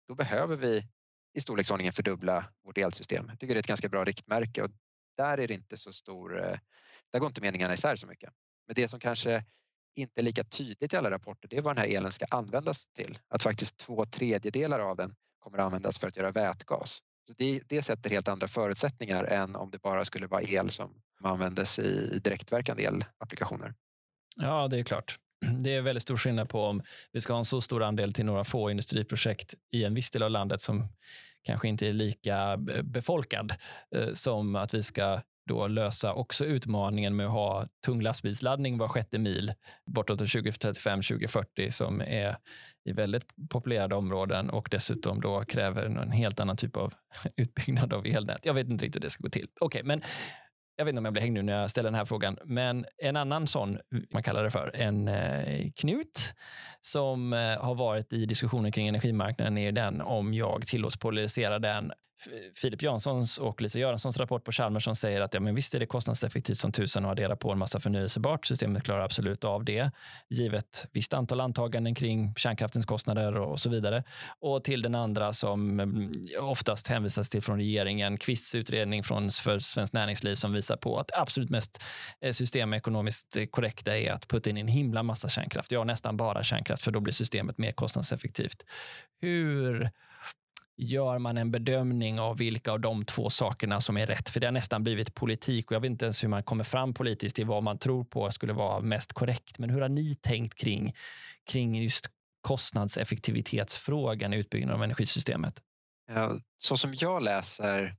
[0.07, 0.87] Då behöver vi
[1.33, 3.25] i storleksordningen fördubbla vårt elsystem.
[3.29, 4.69] Jag tycker det är ett ganska bra riktmärke och
[5.17, 6.57] där är det inte så stor, eh,
[7.11, 8.33] där går inte meningarna isär så mycket.
[8.67, 9.43] Men det som kanske
[9.95, 12.85] inte är lika tydligt i alla rapporter, det är vad den här elen ska användas
[12.95, 13.19] till.
[13.27, 17.01] Att faktiskt två tredjedelar av den kommer att användas för att göra vätgas.
[17.27, 21.01] Så det, det sätter helt andra förutsättningar än om det bara skulle vara el som
[21.25, 23.73] användes i direktverkande elapplikationer.
[24.35, 25.19] Ja, det är klart.
[25.63, 28.25] Det är väldigt stor skillnad på om vi ska ha en så stor andel till
[28.25, 30.87] några få industriprojekt i en viss del av landet som
[31.43, 33.53] kanske inte är lika befolkad
[33.95, 38.87] eh, som att vi ska då lösa också utmaningen med att ha tung lastbilsladdning var
[38.87, 39.53] sjätte mil
[39.85, 42.37] bortåt 2035, 2040 som är
[42.85, 46.93] i väldigt populerade områden och dessutom då kräver en helt annan typ av
[47.37, 48.45] utbyggnad av elnät.
[48.45, 49.47] Jag vet inte riktigt hur det ska gå till.
[49.59, 50.01] Okej, okay, men
[50.77, 52.85] jag vet inte om jag blir hängd nu när jag ställer den här frågan, men
[52.97, 53.77] en annan sån,
[54.13, 56.33] man kallar det för, en eh, knut
[56.81, 61.91] som eh, har varit i diskussionen kring energimarknaden är den om jag tillåts polarisera den
[62.55, 65.79] Filip Janssons och Lisa Göranssons rapport på Chalmers som säger att ja, men visst är
[65.79, 68.45] det kostnadseffektivt som tusan att addera på en massa förnyelsebart.
[68.45, 69.91] Systemet klarar absolut av det,
[70.29, 74.03] givet visst antal antaganden kring kärnkraftens kostnader och så vidare.
[74.39, 79.59] Och till den andra som mm, oftast hänvisas till från regeringen, Kvists utredning från för
[79.59, 81.83] Svenskt Näringsliv som visar på att absolut mest
[82.21, 85.71] eh, systemekonomiskt korrekta är att putta in en himla massa kärnkraft.
[85.71, 88.65] Ja, nästan bara kärnkraft, för då blir systemet mer kostnadseffektivt.
[89.21, 89.91] Hur
[90.77, 94.29] gör man en bedömning av vilka av de två sakerna som är rätt.
[94.29, 96.93] För det har nästan blivit politik och jag vet inte ens hur man kommer fram
[96.93, 99.59] politiskt till vad man tror på skulle vara mest korrekt.
[99.59, 100.95] Men hur har ni tänkt kring,
[101.51, 102.05] kring just
[102.41, 105.61] kostnadseffektivitetsfrågan i utbyggnaden av energisystemet?
[106.07, 107.95] Ja, så som jag läser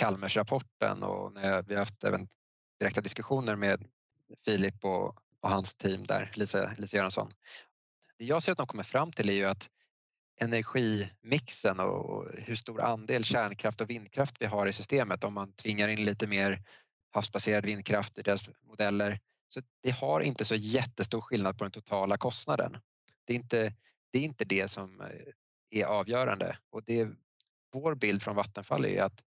[0.00, 2.28] Chalmers-rapporten och när vi har haft även
[2.80, 3.86] direkta diskussioner med
[4.44, 5.06] Filip och,
[5.40, 7.30] och hans team där, Lisa, Lisa Göransson.
[8.18, 9.70] Det jag ser att de kommer fram till är ju att
[10.36, 15.88] energimixen och hur stor andel kärnkraft och vindkraft vi har i systemet om man tvingar
[15.88, 16.62] in lite mer
[17.12, 19.20] havsbaserad vindkraft i deras modeller.
[19.48, 22.78] Så det har inte så jättestor skillnad på den totala kostnaden.
[23.24, 23.74] Det är inte
[24.10, 27.08] det, är inte det som eh, är avgörande och det,
[27.72, 29.22] vår bild från Vattenfall är att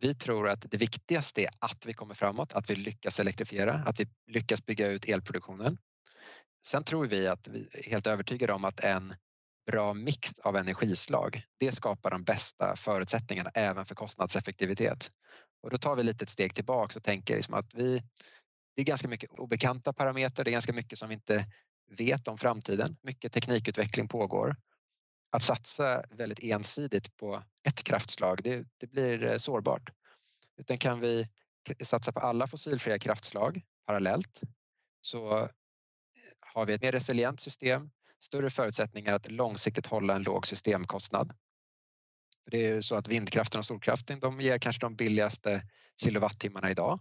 [0.00, 4.00] vi tror att det viktigaste är att vi kommer framåt, att vi lyckas elektrifiera, att
[4.00, 5.78] vi lyckas bygga ut elproduktionen.
[6.66, 9.14] Sen tror vi att vi är helt övertygade om att en
[9.68, 15.10] bra mix av energislag, det skapar de bästa förutsättningarna även för kostnadseffektivitet.
[15.62, 18.02] Och då tar vi lite ett steg tillbaka och tänker liksom att vi,
[18.76, 21.46] det är ganska mycket obekanta parametrar, det är ganska mycket som vi inte
[21.90, 22.96] vet om framtiden.
[23.02, 24.56] Mycket teknikutveckling pågår.
[25.30, 29.90] Att satsa väldigt ensidigt på ett kraftslag, det, det blir eh, sårbart.
[30.56, 31.28] Utan kan vi
[31.82, 34.40] satsa på alla fossilfria kraftslag parallellt
[35.00, 35.48] så
[36.40, 37.90] har vi ett mer resilient system,
[38.20, 41.34] större förutsättningar att långsiktigt hålla en låg systemkostnad.
[42.44, 45.62] För det är ju så att vindkraften och solkraften de ger kanske de billigaste
[46.02, 47.00] kilowattimmarna idag.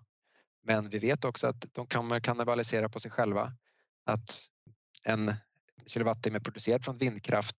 [0.64, 3.54] Men vi vet också att de kommer kannibalisera på sig själva.
[4.06, 4.48] Att
[5.04, 5.34] en
[5.86, 7.56] kilowattimme producerad från vindkraft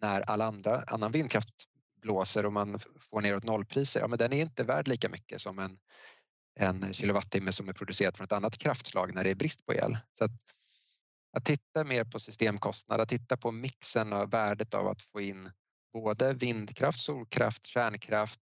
[0.00, 1.68] när all andra, annan vindkraft
[2.02, 2.78] blåser och man
[3.10, 5.78] får neråt nollpriser, ja men den är inte värd lika mycket som en,
[6.54, 9.98] en kilowattimme som är producerad från ett annat kraftslag när det är brist på el.
[10.18, 10.30] Så att,
[11.32, 15.50] att titta mer på systemkostnad, att titta på mixen och värdet av att få in
[15.92, 18.40] både vindkraft, solkraft, kärnkraft,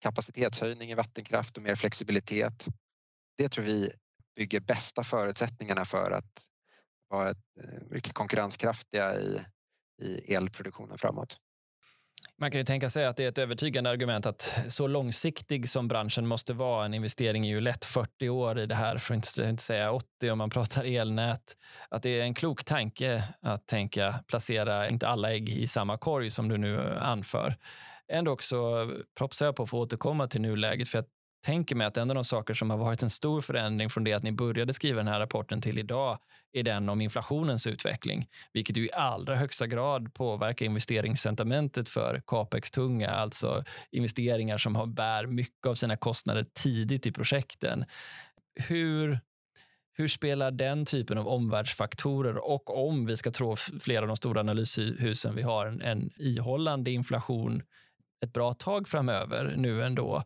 [0.00, 2.66] kapacitetshöjning i vattenkraft och mer flexibilitet.
[3.36, 3.92] Det tror vi
[4.36, 6.46] bygger bästa förutsättningarna för att
[7.08, 9.44] vara ett, eh, riktigt konkurrenskraftiga i,
[10.02, 11.36] i elproduktionen framåt.
[12.40, 15.88] Man kan ju tänka sig att det är ett övertygande argument att så långsiktig som
[15.88, 19.38] branschen måste vara, en investering är ju lätt 40 år i det här, för att
[19.38, 21.56] inte säga 80 om man pratar elnät,
[21.88, 26.30] att det är en klok tanke att tänka placera inte alla ägg i samma korg
[26.30, 27.56] som du nu anför.
[28.08, 31.04] Ändå också propsar jag på att få återkomma till nuläget, för jag
[31.42, 34.12] tänker mig att en av de saker som har varit en stor förändring från det
[34.12, 36.18] att ni började skriva den här rapporten till idag
[36.52, 43.10] är den om inflationens utveckling, vilket ju i allra högsta grad påverkar investeringssentimentet för capex-tunga,
[43.10, 47.84] alltså investeringar som har, bär mycket av sina kostnader tidigt i projekten.
[48.54, 49.20] Hur,
[49.92, 54.40] hur spelar den typen av omvärldsfaktorer och om vi ska tro flera av de stora
[54.40, 57.62] analyshusen vi har en, en ihållande inflation
[58.24, 60.24] ett bra tag framöver nu ändå,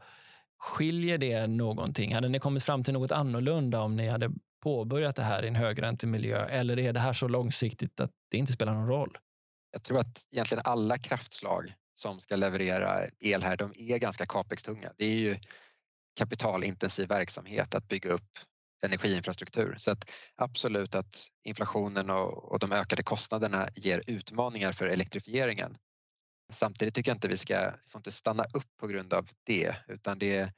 [0.66, 2.14] Skiljer det någonting?
[2.14, 4.30] Hade ni kommit fram till något annorlunda om ni hade
[4.62, 8.52] påbörjat det här i en högräntemiljö eller är det här så långsiktigt att det inte
[8.52, 9.18] spelar någon roll?
[9.70, 14.92] Jag tror att egentligen alla kraftslag som ska leverera el här, de är ganska capex-tunga.
[14.96, 15.38] Det är ju
[16.16, 18.38] kapitalintensiv verksamhet att bygga upp
[18.84, 19.76] energiinfrastruktur.
[19.78, 25.76] Så att absolut att inflationen och, och de ökade kostnaderna ger utmaningar för elektrifieringen.
[26.52, 29.76] Samtidigt tycker jag inte vi ska vi får inte stanna upp på grund av det,
[29.88, 30.52] utan det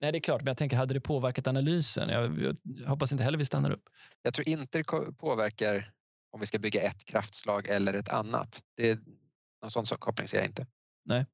[0.00, 2.08] Nej, det är klart, men jag tänker, hade det påverkat analysen?
[2.08, 3.88] Jag, jag hoppas inte heller vi stannar upp.
[4.22, 4.84] Jag tror inte det
[5.18, 5.92] påverkar
[6.30, 8.62] om vi ska bygga ett kraftslag eller ett annat.
[8.76, 9.00] Det,
[9.62, 10.66] någon sån koppling ser jag inte.
[11.04, 11.26] Nej.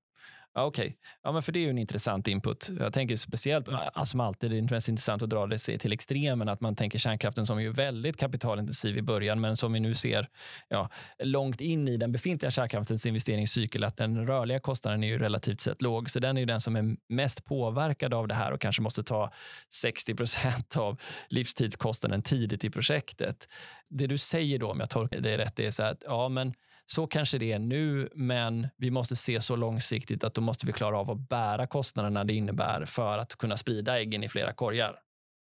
[0.55, 0.97] Ja, Okej, okay.
[1.23, 2.71] ja, men för det är ju en intressant input.
[2.79, 6.61] Jag tänker speciellt, alltså, som alltid, det är intressant att dra det till extremen, att
[6.61, 10.29] man tänker kärnkraften som är väldigt kapitalintensiv i början, men som vi nu ser
[10.69, 10.89] ja,
[11.23, 15.83] långt in i den befintliga kärnkraftens investeringscykel, att den rörliga kostnaden är ju relativt sett
[15.83, 18.83] låg, så den är ju den som är mest påverkad av det här och kanske
[18.83, 19.33] måste ta
[19.75, 23.49] 60 procent av livstidskostnaden tidigt i projektet.
[23.89, 26.55] Det du säger då, om jag tolkar det rätt, är så här att ja, men
[26.93, 30.73] så kanske det är nu, men vi måste se så långsiktigt att då måste vi
[30.73, 35.03] klara av att bära kostnaderna det innebär för att kunna sprida äggen i flera korgar.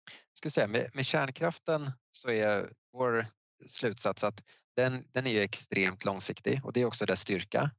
[0.05, 3.25] Jag ska säga, med, med kärnkraften så är vår
[3.67, 4.43] slutsats att
[4.75, 7.71] den, den är ju extremt långsiktig och det är också dess styrka.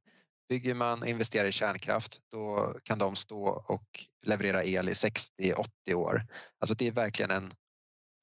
[0.49, 5.93] Bygger man och investerar i kärnkraft då kan de stå och leverera el i 60-80
[5.93, 6.25] år.
[6.59, 7.53] Alltså det är verkligen en,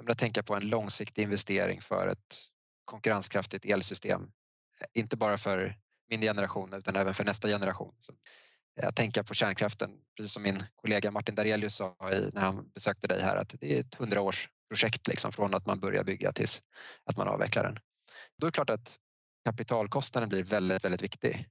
[0.06, 2.36] jag tänka på en långsiktig investering för ett
[2.84, 4.30] konkurrenskraftigt elsystem
[4.92, 5.76] inte bara för
[6.08, 7.94] min generation utan även för nästa generation.
[8.00, 11.96] Så eh, jag tänker på kärnkraften, precis som min kollega Martin Darelius sa
[12.32, 16.04] när han besökte dig här, att det är ett hundraårsprojekt liksom, från att man börjar
[16.04, 16.62] bygga tills
[17.04, 17.78] att man avvecklar den.
[18.38, 18.96] Då är det klart att
[19.44, 21.48] kapitalkostnaden blir väldigt, väldigt viktig.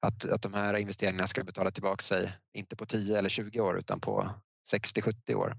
[0.00, 3.78] Att, att de här investeringarna ska betala tillbaka sig, inte på 10 eller 20 år
[3.78, 4.30] utan på
[4.72, 5.56] 60-70 år.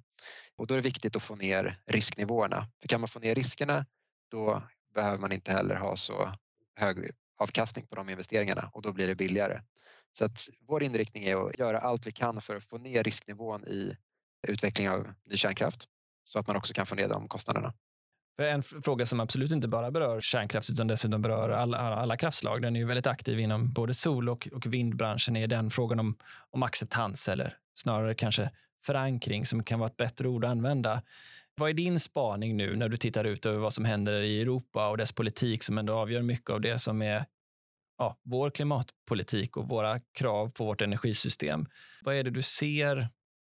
[0.56, 2.68] Och då är det viktigt att få ner risknivåerna.
[2.82, 3.86] För kan man få ner riskerna
[4.32, 6.36] då behöver man inte heller ha så
[6.76, 9.62] hög avkastning på de investeringarna och då blir det billigare.
[10.18, 13.64] Så att vår inriktning är att göra allt vi kan för att få ner risknivån
[13.68, 13.98] i
[14.48, 15.90] utveckling av ny kärnkraft
[16.24, 17.74] så att man också kan få ner de kostnaderna.
[18.42, 22.62] En fråga som absolut inte bara berör kärnkraft utan dessutom berör alla, alla kraftslag.
[22.62, 25.36] Den är ju väldigt aktiv inom både sol och, och vindbranschen.
[25.36, 26.18] är den frågan om,
[26.50, 28.50] om acceptans eller snarare kanske
[28.86, 31.02] förankring som kan vara ett bättre ord att använda.
[31.56, 34.90] Vad är din spaning nu när du tittar ut över vad som händer i Europa
[34.90, 37.26] och dess politik som ändå avgör mycket av det som är
[37.98, 41.66] ja, vår klimatpolitik och våra krav på vårt energisystem.
[42.02, 43.10] Vad är det du ser?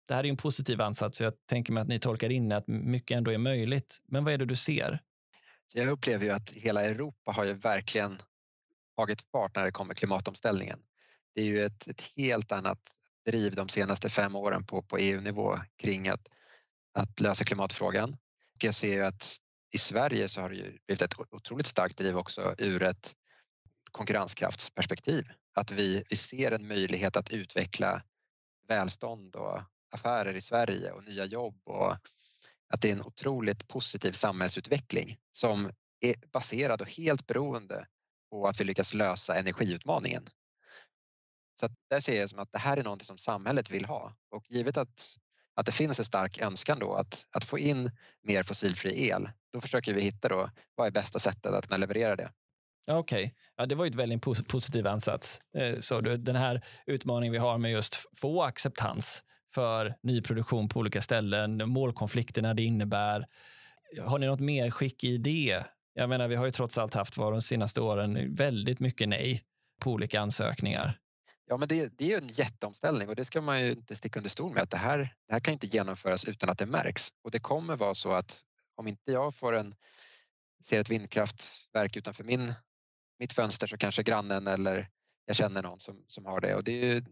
[0.08, 2.66] Det här är en positiv ansats, så jag tänker mig att ni tolkar in att
[2.66, 3.98] mycket ändå är möjligt.
[4.08, 4.98] Men vad är det du ser?
[5.72, 8.18] Jag upplever ju att hela Europa har ju verkligen
[8.96, 10.78] tagit fart när det kommer klimatomställningen.
[11.34, 12.80] Det är ju ett, ett helt annat
[13.26, 16.28] driv de senaste fem åren på, på EU-nivå kring att,
[16.96, 18.16] att lösa klimatfrågan.
[18.58, 19.36] Jag ser ju att
[19.74, 23.14] i Sverige så har det ju blivit ett otroligt starkt driv också ur ett
[23.90, 25.24] konkurrenskraftsperspektiv.
[25.54, 28.02] Att vi, vi ser en möjlighet att utveckla
[28.68, 31.92] välstånd och affärer i Sverige och nya jobb och
[32.68, 35.70] att det är en otroligt positiv samhällsutveckling som
[36.00, 37.86] är baserad och helt beroende
[38.30, 40.28] på att vi lyckas lösa energiutmaningen.
[41.60, 44.50] Så där ser jag som att det här är något som samhället vill ha och
[44.50, 45.16] givet att,
[45.56, 47.90] att det finns en stark önskan då att, att få in
[48.22, 52.16] mer fossilfri el, då försöker vi hitta då vad är bästa sättet att kunna leverera
[52.16, 52.30] det.
[52.90, 53.34] Okej, okay.
[53.56, 55.40] ja, det var ju ett väldigt positiv ansats.
[55.58, 61.00] Eh, så den här utmaningen vi har med just få acceptans för nyproduktion på olika
[61.00, 63.26] ställen, målkonflikterna det innebär.
[64.04, 65.64] Har ni något mer skick i det?
[65.94, 69.42] Jag menar, vi har ju trots allt haft var de senaste åren väldigt mycket nej
[69.80, 70.98] på olika ansökningar.
[71.48, 74.18] Ja, men det, det är ju en jätteomställning och det ska man ju inte sticka
[74.18, 77.12] under stol med att det här, det här kan inte genomföras utan att det märks.
[77.22, 78.44] Och det kommer vara så att
[78.74, 79.74] om inte jag får en,
[80.64, 82.54] ser ett vindkraftverk utanför min,
[83.18, 84.88] mitt fönster så kanske grannen eller
[85.26, 86.54] jag känner någon som, som har det.
[86.54, 87.04] Och det är ju,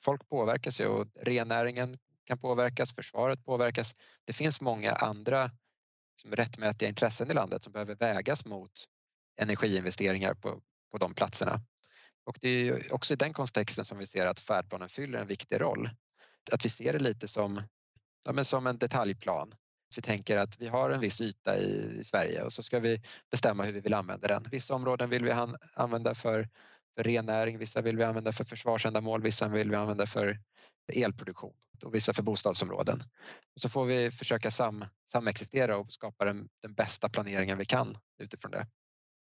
[0.00, 3.94] folk påverkas ju och rennäringen kan påverkas, försvaret påverkas.
[4.24, 5.50] Det finns många andra
[6.14, 8.72] som rättmätiga intressen i landet som behöver vägas mot
[9.36, 11.60] energiinvesteringar på, på de platserna.
[12.30, 15.60] Och det är också i den kontexten som vi ser att färdplanen fyller en viktig
[15.60, 15.90] roll.
[16.52, 17.62] Att vi ser det lite som,
[18.26, 19.54] ja, men som en detaljplan.
[19.96, 23.02] Vi tänker att vi har en viss yta i, i Sverige och så ska vi
[23.30, 24.42] bestämma hur vi vill använda den.
[24.50, 26.48] Vissa områden vill vi han, använda för,
[26.96, 30.38] för rennäring, vissa vill vi använda för försvarsändamål, vissa vill vi använda för
[30.92, 31.54] elproduktion
[31.84, 33.02] och vissa för bostadsområden.
[33.54, 37.98] Och så får vi försöka sam, samexistera och skapa den, den bästa planeringen vi kan
[38.18, 38.66] utifrån det.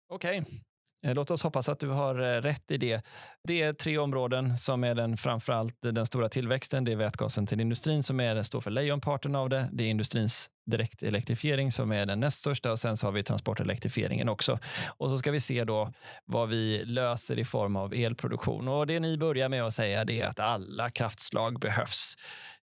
[0.09, 0.59] Okej, okay.
[1.05, 3.01] Eh, låt oss hoppas att du har eh, rätt i det.
[3.43, 6.85] Det är tre områden som är den, framförallt den stora tillväxten.
[6.85, 9.69] Det är vätgasen till industrin som är, står för lejonparten av det.
[9.71, 14.29] Det är industrins direktelektrifiering som är den näst största och sen så har vi transportelektrifieringen
[14.29, 14.59] också.
[14.97, 15.93] Och så ska vi se då
[16.25, 18.67] vad vi löser i form av elproduktion.
[18.67, 22.15] Och det ni börjar med att säga det är att alla kraftslag behövs.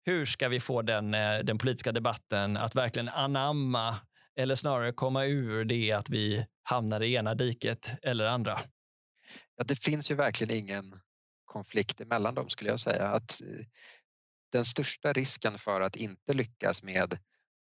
[0.05, 3.95] Hur ska vi få den, eh, den politiska debatten att verkligen anamma
[4.37, 8.61] eller snarare komma ur det att vi hamnar i ena diket eller andra?
[9.57, 11.01] Ja, det finns ju verkligen ingen
[11.45, 13.09] konflikt emellan dem skulle jag säga.
[13.09, 13.66] Att eh,
[14.53, 17.18] den största risken för att inte lyckas med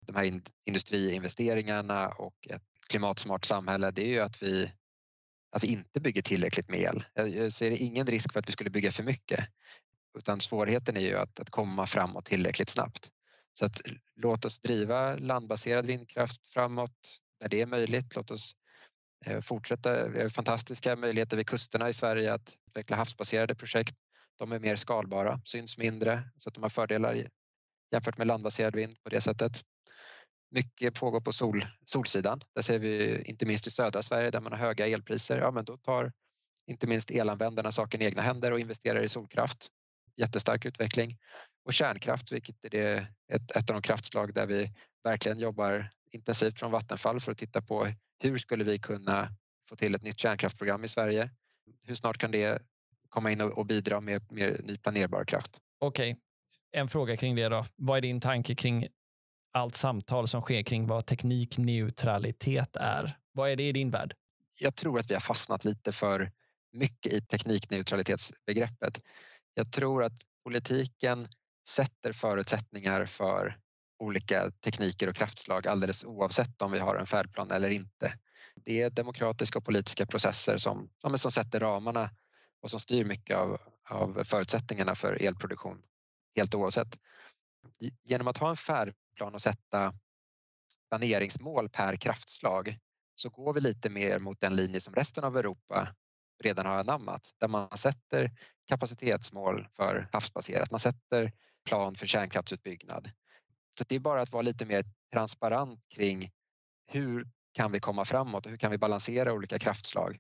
[0.07, 4.73] de här industriinvesteringarna och ett klimatsmart samhälle det är ju att vi,
[5.51, 7.05] att vi inte bygger tillräckligt med el.
[7.15, 9.49] Jag ser ingen risk för att vi skulle bygga för mycket
[10.19, 13.11] utan svårigheten är ju att, att komma framåt tillräckligt snabbt.
[13.59, 13.81] Så att
[14.15, 18.17] låt oss driva landbaserad vindkraft framåt när det är möjligt.
[18.17, 18.55] Låt oss
[19.27, 20.09] eh, fortsätta.
[20.09, 23.95] Vi har fantastiska möjligheter vid kusterna i Sverige att utveckla havsbaserade projekt.
[24.37, 27.29] De är mer skalbara, syns mindre så att de har fördelar
[27.93, 29.53] jämfört med landbaserad vind på det sättet.
[30.51, 32.41] Mycket pågår på sol, solsidan.
[32.55, 35.39] Där ser vi inte minst i södra Sverige där man har höga elpriser.
[35.39, 36.13] Ja, men då tar
[36.67, 39.69] inte minst elanvändarna saken i egna händer och investerar i solkraft.
[40.17, 41.19] Jättestark utveckling
[41.65, 44.73] och kärnkraft, vilket är det, ett, ett av de kraftslag där vi
[45.05, 47.89] verkligen jobbar intensivt från Vattenfall för att titta på
[48.19, 49.29] hur skulle vi kunna
[49.69, 51.31] få till ett nytt kärnkraftprogram i Sverige?
[51.83, 52.63] Hur snart kan det
[53.09, 55.61] komma in och, och bidra med, med ny planerbar kraft?
[55.79, 56.21] Okej, okay.
[56.73, 57.67] en fråga kring det då.
[57.77, 58.87] Vad är din tanke kring
[59.53, 63.19] allt samtal som sker kring vad teknikneutralitet är?
[63.33, 64.15] Vad är det i din värld?
[64.59, 66.33] Jag tror att vi har fastnat lite för
[66.73, 68.99] mycket i teknikneutralitetsbegreppet.
[69.55, 70.13] Jag tror att
[70.45, 71.29] politiken
[71.69, 73.59] sätter förutsättningar för
[73.99, 78.19] olika tekniker och kraftslag alldeles oavsett om vi har en färdplan eller inte.
[78.55, 82.11] Det är demokratiska och politiska processer som, som sätter ramarna
[82.61, 83.61] och som styr mycket av,
[83.91, 85.83] av förutsättningarna för elproduktion
[86.37, 86.99] helt oavsett.
[88.03, 89.95] Genom att ha en färdplan och sätta
[90.91, 92.79] planeringsmål per kraftslag
[93.15, 95.95] så går vi lite mer mot den linje som resten av Europa
[96.43, 98.31] redan har anammat där man sätter
[98.69, 101.33] kapacitetsmål för havsbaserat, man sätter
[101.65, 103.11] plan för kärnkraftsutbyggnad.
[103.79, 106.31] Så det är bara att vara lite mer transparent kring
[106.87, 110.19] hur kan vi komma framåt och hur kan vi balansera olika kraftslag?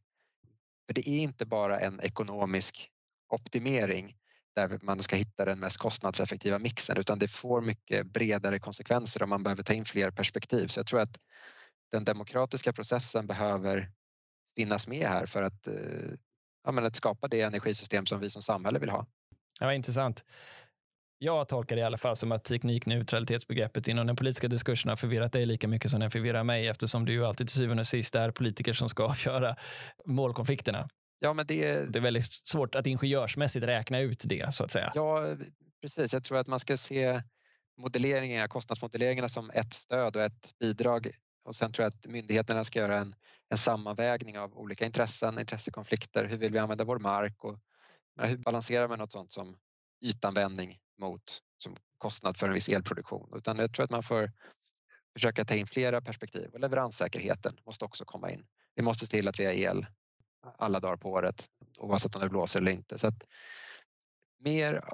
[0.86, 2.90] För det är inte bara en ekonomisk
[3.28, 4.16] optimering
[4.54, 9.30] där man ska hitta den mest kostnadseffektiva mixen utan det får mycket bredare konsekvenser om
[9.30, 10.66] man behöver ta in fler perspektiv.
[10.66, 11.18] Så jag tror att
[11.92, 13.90] den demokratiska processen behöver
[14.56, 15.74] finnas med här för att, eh,
[16.64, 19.06] ja, men att skapa det energisystem som vi som samhälle vill ha.
[19.60, 20.24] Ja, intressant.
[21.18, 25.32] Jag tolkar det i alla fall som att teknikneutralitetsbegreppet inom den politiska diskursen har förvirrat
[25.32, 28.14] dig lika mycket som den förvirrar mig eftersom det ju alltid till syvende och sist
[28.14, 29.56] är politiker som ska avgöra
[30.04, 30.88] målkonflikterna.
[31.18, 31.92] Ja, men det...
[31.92, 34.92] det är väldigt svårt att ingenjörsmässigt räkna ut det så att säga.
[34.94, 35.36] Ja,
[35.82, 36.12] precis.
[36.12, 37.22] Jag tror att man ska se
[37.80, 41.10] modelleringarna, kostnadsmodelleringarna som ett stöd och ett bidrag
[41.44, 43.14] och sen tror jag att myndigheterna ska göra en,
[43.48, 46.24] en sammanvägning av olika intressen, intressekonflikter.
[46.24, 47.58] Hur vill vi använda vår mark och
[48.20, 49.56] hur balanserar man något sånt som
[50.04, 53.32] ytanvändning mot som kostnad för en viss elproduktion?
[53.36, 54.32] Utan jag tror att man får
[55.12, 58.46] försöka ta in flera perspektiv och leveranssäkerheten måste också komma in.
[58.74, 59.86] Vi måste se till att vi har el
[60.58, 62.98] alla dagar på året oavsett om det blåser eller inte.
[62.98, 63.26] Så att
[64.38, 64.84] mer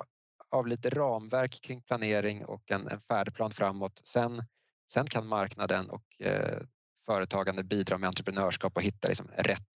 [0.50, 4.00] av lite ramverk kring planering och en, en färdplan framåt.
[4.04, 4.44] Sen,
[4.92, 6.62] sen kan marknaden och eh,
[7.06, 9.66] företagande bidra med entreprenörskap och hitta liksom rätt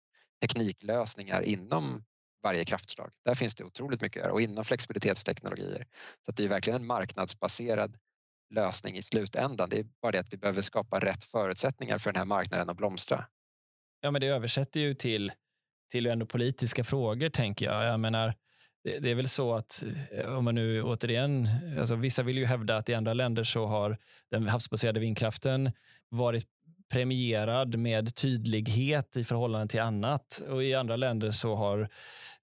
[0.41, 2.03] tekniklösningar inom
[2.45, 3.11] varje kraftslag.
[3.25, 5.85] Där finns det otroligt mycket att göra och inom flexibilitetsteknologier.
[6.25, 7.97] Så att det är verkligen en marknadsbaserad
[8.49, 9.69] lösning i slutändan.
[9.69, 12.77] Det är bara det att vi behöver skapa rätt förutsättningar för den här marknaden att
[12.77, 13.25] blomstra.
[14.01, 15.31] Ja, men det översätter ju till,
[15.91, 17.85] till ändå politiska frågor, tänker jag.
[17.85, 18.33] Jag menar,
[18.83, 21.47] det, det är väl så att eh, om man nu återigen,
[21.79, 23.97] alltså vissa vill ju hävda att i andra länder så har
[24.31, 25.71] den havsbaserade vindkraften
[26.09, 26.47] varit
[26.89, 30.41] premierad med tydlighet i förhållande till annat.
[30.49, 31.89] Och I andra länder så har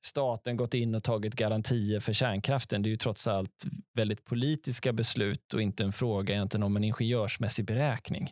[0.05, 2.83] staten gått in och tagit garantier för kärnkraften.
[2.83, 3.65] Det är ju trots allt
[3.95, 8.31] väldigt politiska beslut och inte en fråga egentligen om en ingenjörsmässig beräkning.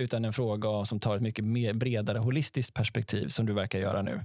[0.00, 4.02] Utan en fråga som tar ett mycket mer bredare holistiskt perspektiv som du verkar göra
[4.02, 4.24] nu.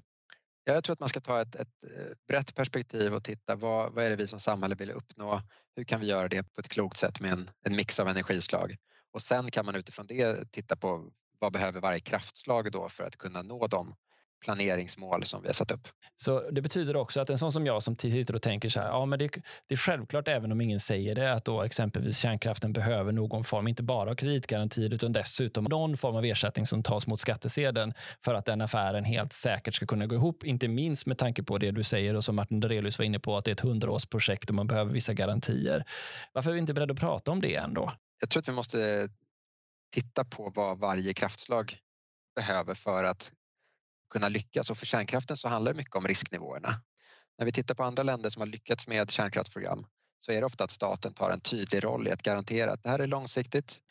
[0.63, 4.05] Jag tror att man ska ta ett, ett eh, brett perspektiv och titta vad, vad
[4.05, 5.41] är det vi som samhälle vill uppnå?
[5.75, 8.75] Hur kan vi göra det på ett klokt sätt med en, en mix av energislag?
[9.13, 13.17] Och sen kan man utifrån det titta på vad behöver varje kraftslag då för att
[13.17, 13.95] kunna nå de
[14.45, 15.87] planeringsmål som vi har satt upp.
[16.15, 18.87] Så det betyder också att en sån som jag som sitter och tänker så här,
[18.87, 19.29] ja men det,
[19.67, 23.67] det, är självklart även om ingen säger det, att då exempelvis kärnkraften behöver någon form,
[23.67, 27.93] inte bara av kreditgarantier utan dessutom någon form av ersättning som tas mot skattesedeln
[28.25, 31.57] för att den affären helt säkert ska kunna gå ihop, inte minst med tanke på
[31.57, 34.49] det du säger och som Martin Dorelius var inne på, att det är ett hundraårsprojekt
[34.49, 35.83] och man behöver vissa garantier.
[36.33, 37.91] Varför är vi inte beredda att prata om det ändå?
[38.19, 39.09] Jag tror att vi måste
[39.91, 41.77] titta på vad varje kraftslag
[42.35, 43.31] behöver för att
[44.09, 46.81] kunna lyckas och för kärnkraften så handlar det mycket om risknivåerna.
[47.37, 49.85] När vi tittar på andra länder som har lyckats med kärnkraftsprogram
[50.19, 52.89] så är det ofta att staten tar en tydlig roll i att garantera att det
[52.89, 53.81] här är långsiktigt.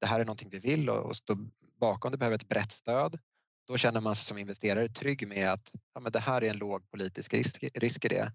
[0.00, 1.36] Det här är någonting vi vill och, stå
[1.80, 3.18] bakom det behöver ett brett stöd.
[3.66, 6.58] Då känner man sig som investerare trygg med att ja, men det här är en
[6.58, 8.32] låg politisk risk, risk i det.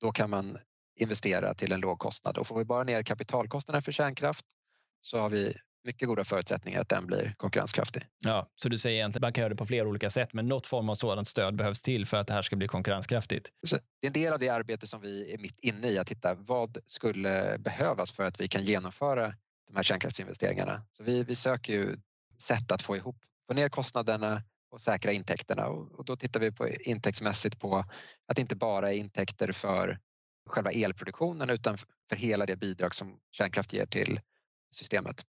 [0.00, 0.58] Då kan man
[0.96, 4.44] investera till en låg kostnad och får vi bara ner kapitalkostnaden för kärnkraft
[5.00, 8.06] så har vi mycket goda förutsättningar att den blir konkurrenskraftig.
[8.18, 10.66] Ja, så du säger egentligen man kan göra det på flera olika sätt, men något
[10.66, 13.48] form av sådant stöd behövs till för att det här ska bli konkurrenskraftigt.
[13.66, 16.06] Så det är en del av det arbete som vi är mitt inne i, att
[16.06, 19.34] titta vad skulle behövas för att vi kan genomföra
[19.66, 20.82] de här kärnkraftsinvesteringarna.
[20.92, 21.96] Så vi, vi söker ju
[22.38, 23.16] sätt att få ihop,
[23.46, 27.84] få ner kostnaderna och säkra intäkterna och, och då tittar vi på intäktsmässigt på
[28.26, 29.98] att det inte bara är intäkter för
[30.46, 34.20] själva elproduktionen utan för hela det bidrag som kärnkraft ger till
[34.74, 35.24] systemet.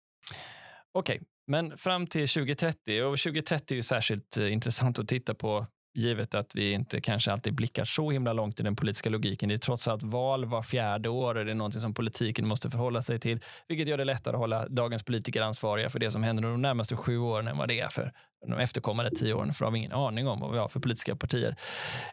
[0.93, 5.33] Okej, okay, men fram till 2030 och 2030 är ju särskilt eh, intressant att titta
[5.33, 9.49] på givet att vi inte kanske alltid blickar så himla långt i den politiska logiken.
[9.49, 12.69] Det är trots allt val var fjärde år och det är någonting som politiken måste
[12.69, 16.23] förhålla sig till, vilket gör det lättare att hålla dagens politiker ansvariga för det som
[16.23, 18.13] händer de närmaste sju åren än vad det är för
[18.47, 21.15] de efterkommande tio åren, för de har ingen aning om vad vi har för politiska
[21.15, 21.55] partier.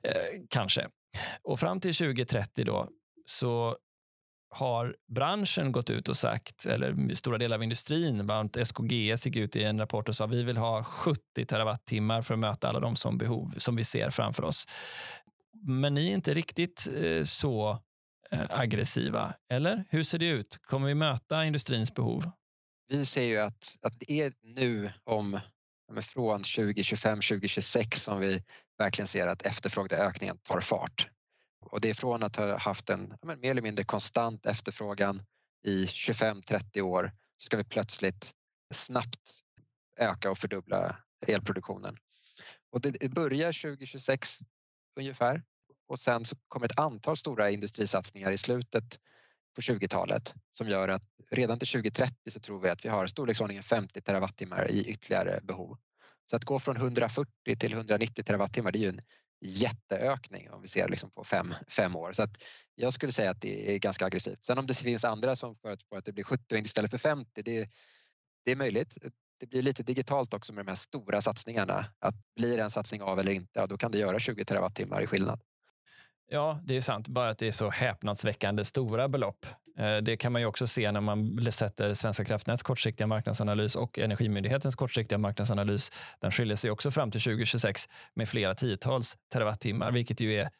[0.03, 0.13] Eh,
[0.51, 0.89] kanske.
[1.43, 2.89] Och fram till 2030 då
[3.27, 3.77] så
[4.57, 9.37] har branschen gått ut och sagt, eller stora delar av industrin, bland annat SKGS gick
[9.37, 12.69] ut i en rapport och sa att vi vill ha 70 terawattimmar för att möta
[12.69, 14.67] alla de som behov som vi ser framför oss.
[15.63, 17.83] Men ni är inte riktigt eh, så
[18.31, 19.85] eh, aggressiva, eller?
[19.89, 20.59] Hur ser det ut?
[20.63, 22.31] Kommer vi möta industrins behov?
[22.89, 25.41] Vi ser ju att, att det är nu om
[26.03, 28.43] från 2025, 2026 som vi
[28.79, 31.09] verkligen ser att efterfrågeökningen tar fart.
[31.71, 35.23] Och det är från att ha haft en mer eller mindre konstant efterfrågan
[35.65, 38.33] i 25-30 år så ska vi plötsligt
[38.75, 39.41] snabbt
[39.97, 40.97] öka och fördubbla
[41.27, 41.97] elproduktionen.
[42.73, 44.39] Och det börjar 2026
[44.97, 45.43] ungefär
[45.89, 49.01] och sen så kommer ett antal stora industrisatsningar i slutet
[49.55, 53.63] på 20-talet som gör att redan till 2030 så tror vi att vi har storleksordningen
[53.63, 55.79] 50 terawattimmar i ytterligare behov.
[56.31, 59.01] Så att gå från 140 till 190 terawattimmar det är ju en
[59.41, 62.13] jätteökning om vi ser liksom på fem, fem år.
[62.13, 62.37] Så att
[62.75, 64.45] jag skulle säga att det är ganska aggressivt.
[64.45, 67.71] Sen om det finns andra som förutspår att det blir 70 istället för 50, det,
[68.45, 68.95] det är möjligt.
[69.41, 71.87] Det blir lite digitalt också med de här stora satsningarna.
[71.99, 75.03] Att blir det en satsning av eller inte, ja, då kan det göra 20 terawattimmar
[75.03, 75.41] i skillnad.
[76.29, 77.09] Ja, det är sant.
[77.09, 79.47] Bara att det är så häpnadsväckande stora belopp.
[79.79, 83.99] Eh, det kan man ju också se när man sätter Svenska kraftnäts kortsiktiga marknadsanalys och
[83.99, 85.93] Energimyndighetens kortsiktiga marknadsanalys.
[86.21, 90.51] Den skiljer sig också fram till 2026 med flera tiotals terawattimmar, vilket ju är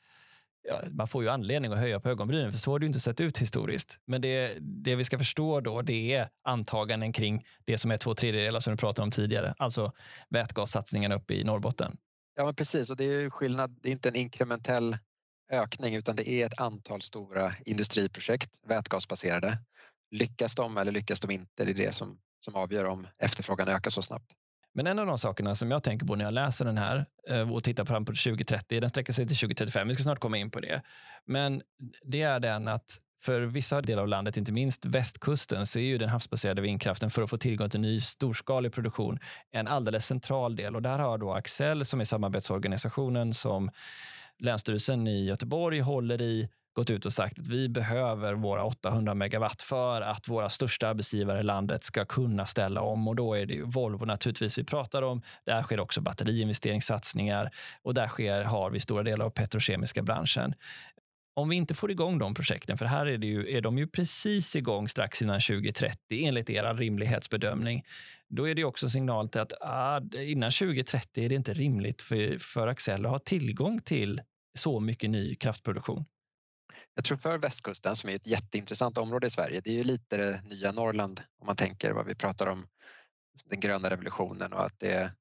[0.69, 3.01] Ja, man får ju anledning att höja på ögonbrynen, för så har det ju inte
[3.01, 4.01] sett ut historiskt.
[4.07, 8.15] Men det, det vi ska förstå då, det är antaganden kring det som är två
[8.15, 9.93] tredjedelar som du pratade om tidigare, alltså
[10.29, 11.97] vätgassatsningen uppe i Norrbotten.
[12.37, 12.91] Ja, men precis.
[12.91, 13.79] Och det är skillnad.
[13.83, 14.97] Det är inte en inkrementell
[15.51, 19.59] ökning utan det är ett antal stora industriprojekt, vätgasbaserade.
[20.11, 21.65] Lyckas de eller lyckas de inte?
[21.65, 24.33] Det är det som, som avgör om efterfrågan ökar så snabbt.
[24.75, 27.53] Men en av de sakerna som jag tänker på när jag läser den här eh,
[27.53, 30.51] och tittar fram på 2030, den sträcker sig till 2035, vi ska snart komma in
[30.51, 30.83] på det.
[31.25, 31.63] Men
[32.03, 35.99] det är den att för vissa delar av landet, inte minst västkusten, så är ju
[35.99, 39.19] den havsbaserade vindkraften för att få tillgång till ny storskalig produktion
[39.51, 40.77] en alldeles central del.
[40.77, 43.71] Och där har då Axel, som är samarbetsorganisationen som
[44.39, 49.63] Länsstyrelsen i Göteborg håller i gått ut och sagt att vi behöver våra 800 megawatt
[49.63, 53.09] för att våra största arbetsgivare i landet ska kunna ställa om.
[53.09, 55.23] Och Då är det Volvo naturligtvis vi pratar om.
[55.45, 57.51] Där sker också batteriinvesteringssatsningar
[57.83, 60.55] och där sker, har vi stora delar av petrokemiska branschen.
[61.35, 63.87] Om vi inte får igång de projekten, för här är, det ju, är de ju
[63.87, 67.85] precis igång strax innan 2030 enligt er rimlighetsbedömning,
[68.29, 72.39] då är det också signal till att ah, innan 2030 är det inte rimligt för,
[72.39, 74.21] för Axel att ha tillgång till
[74.59, 76.05] så mycket ny kraftproduktion.
[76.95, 80.17] Jag tror för västkusten som är ett jätteintressant område i Sverige, det är ju lite
[80.17, 82.67] det nya Norrland om man tänker vad vi pratar om
[83.45, 85.13] den gröna revolutionen och att det,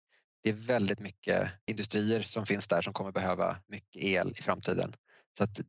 [0.44, 4.96] det är väldigt mycket industrier som finns där som kommer behöva mycket el i framtiden.
[5.38, 5.60] Så att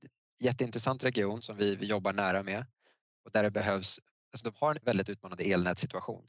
[0.41, 2.67] jätteintressant region som vi, vi jobbar nära med
[3.25, 4.01] och där det behövs,
[4.33, 6.27] alltså de har en väldigt utmanande elnätssituation.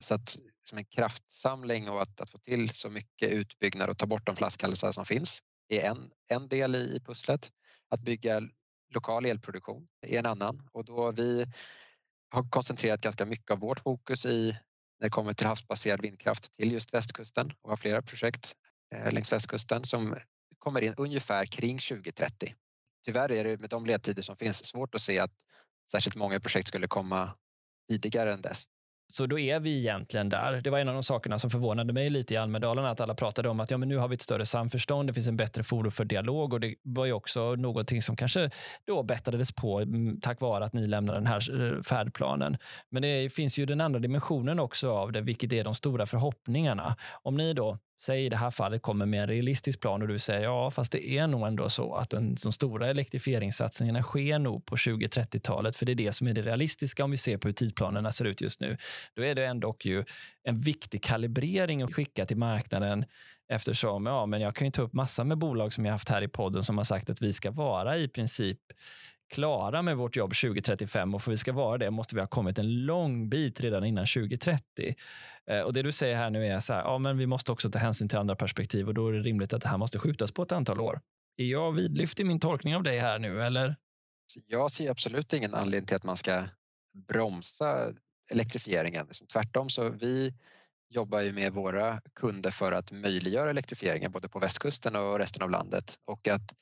[0.00, 0.38] Så att
[0.68, 4.36] som en kraftsamling och att, att få till så mycket utbyggnad och ta bort de
[4.36, 7.52] flaskhalsar som finns är en, en del i, i pusslet.
[7.88, 8.42] Att bygga
[8.94, 11.46] lokal elproduktion är en annan och då vi
[12.28, 14.58] har koncentrerat ganska mycket av vårt fokus i
[15.00, 18.56] när det kommer till havsbaserad vindkraft till just västkusten och har flera projekt
[18.94, 20.16] eh, längs västkusten som
[20.58, 22.54] kommer in ungefär kring 2030.
[23.04, 25.32] Tyvärr är det med de ledtider som finns svårt att se att
[25.92, 27.34] särskilt många projekt skulle komma
[27.88, 28.64] tidigare än dess.
[29.08, 30.60] Så då är vi egentligen där.
[30.60, 33.48] Det var en av de sakerna som förvånade mig lite i Almedalen, att alla pratade
[33.48, 35.90] om att ja, men nu har vi ett större samförstånd, det finns en bättre forum
[35.90, 38.50] för dialog och det var ju också någonting som kanske
[38.86, 42.56] då bättrades på mm, tack vare att ni lämnade den här eh, färdplanen.
[42.90, 46.96] Men det finns ju den andra dimensionen också av det, vilket är de stora förhoppningarna.
[47.22, 50.18] Om ni då säg i det här fallet kommer med en realistisk plan och du
[50.18, 54.66] säger ja, fast det är nog ändå så att den, de stora elektrifieringssatsningarna sker nog
[54.66, 57.52] på 2030-talet, för det är det som är det realistiska om vi ser på hur
[57.52, 58.76] tidplanerna ser ut just nu.
[59.14, 60.04] Då är det ändå ju
[60.44, 63.04] en viktig kalibrering att skicka till marknaden
[63.48, 66.22] eftersom ja, men jag kan ju ta upp massa med bolag som jag haft här
[66.22, 68.58] i podden som har sagt att vi ska vara i princip
[69.34, 72.28] klara med vårt jobb 2035 och för att vi ska vara det måste vi ha
[72.28, 74.94] kommit en lång bit redan innan 2030.
[75.46, 77.70] Eh, och Det du säger här nu är så här, ja, men vi måste också
[77.70, 80.32] ta hänsyn till andra perspektiv och då är det rimligt att det här måste skjutas
[80.32, 81.00] på ett antal år.
[81.36, 83.76] Är jag vidlyftig i min tolkning av dig här nu eller?
[84.46, 86.44] Jag ser absolut ingen anledning till att man ska
[87.08, 87.92] bromsa
[88.30, 89.06] elektrifieringen.
[89.06, 90.34] Liksom, tvärtom så vi
[90.88, 95.50] jobbar ju med våra kunder för att möjliggöra elektrifieringen både på västkusten och resten av
[95.50, 96.54] landet och att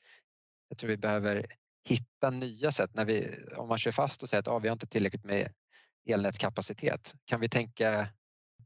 [0.69, 1.45] jag tror vi behöver
[1.85, 2.93] hitta nya sätt.
[2.93, 5.53] När vi, om man kör fast och säger att ah, vi har inte tillräckligt med
[6.09, 8.07] elnätskapacitet, kan vi tänka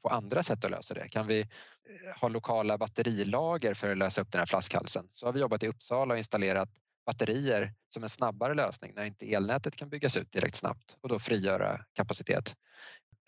[0.02, 1.10] på andra sätt att lösa det?
[1.10, 5.10] Kan vi eh, ha lokala batterilager för att lösa upp den här flaskhalsen?
[5.12, 6.70] Så har vi jobbat i Uppsala och installerat
[7.06, 11.20] batterier som en snabbare lösning när inte elnätet kan byggas ut direkt snabbt och då
[11.20, 12.56] frigöra kapacitet.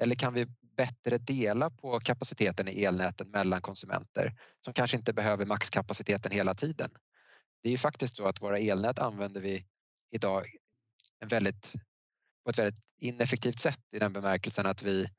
[0.02, 0.46] Eller kan vi
[0.78, 4.36] bättre dela på kapaciteten i elnäten mellan konsumenter
[4.66, 6.90] som kanske inte behöver maxkapaciteten hela tiden?
[7.64, 9.66] Det är ju faktiskt så att våra elnät använder vi
[10.12, 10.56] idag
[11.26, 11.74] väldigt,
[12.44, 15.10] på ett väldigt ineffektivt sätt i den bemärkelsen att vi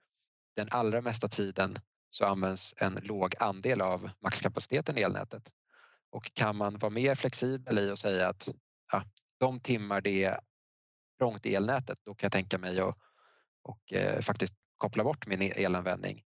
[0.57, 1.78] den allra mesta tiden
[2.11, 5.53] så används en låg andel av maxkapaciteten i elnätet.
[6.11, 8.49] Och kan man vara mer flexibel i och säga att
[8.93, 9.05] ja,
[9.38, 10.41] de timmar det är
[11.18, 12.97] trångt i elnätet, då kan jag tänka mig att
[13.62, 16.22] och, eh, faktiskt koppla bort min elanvändning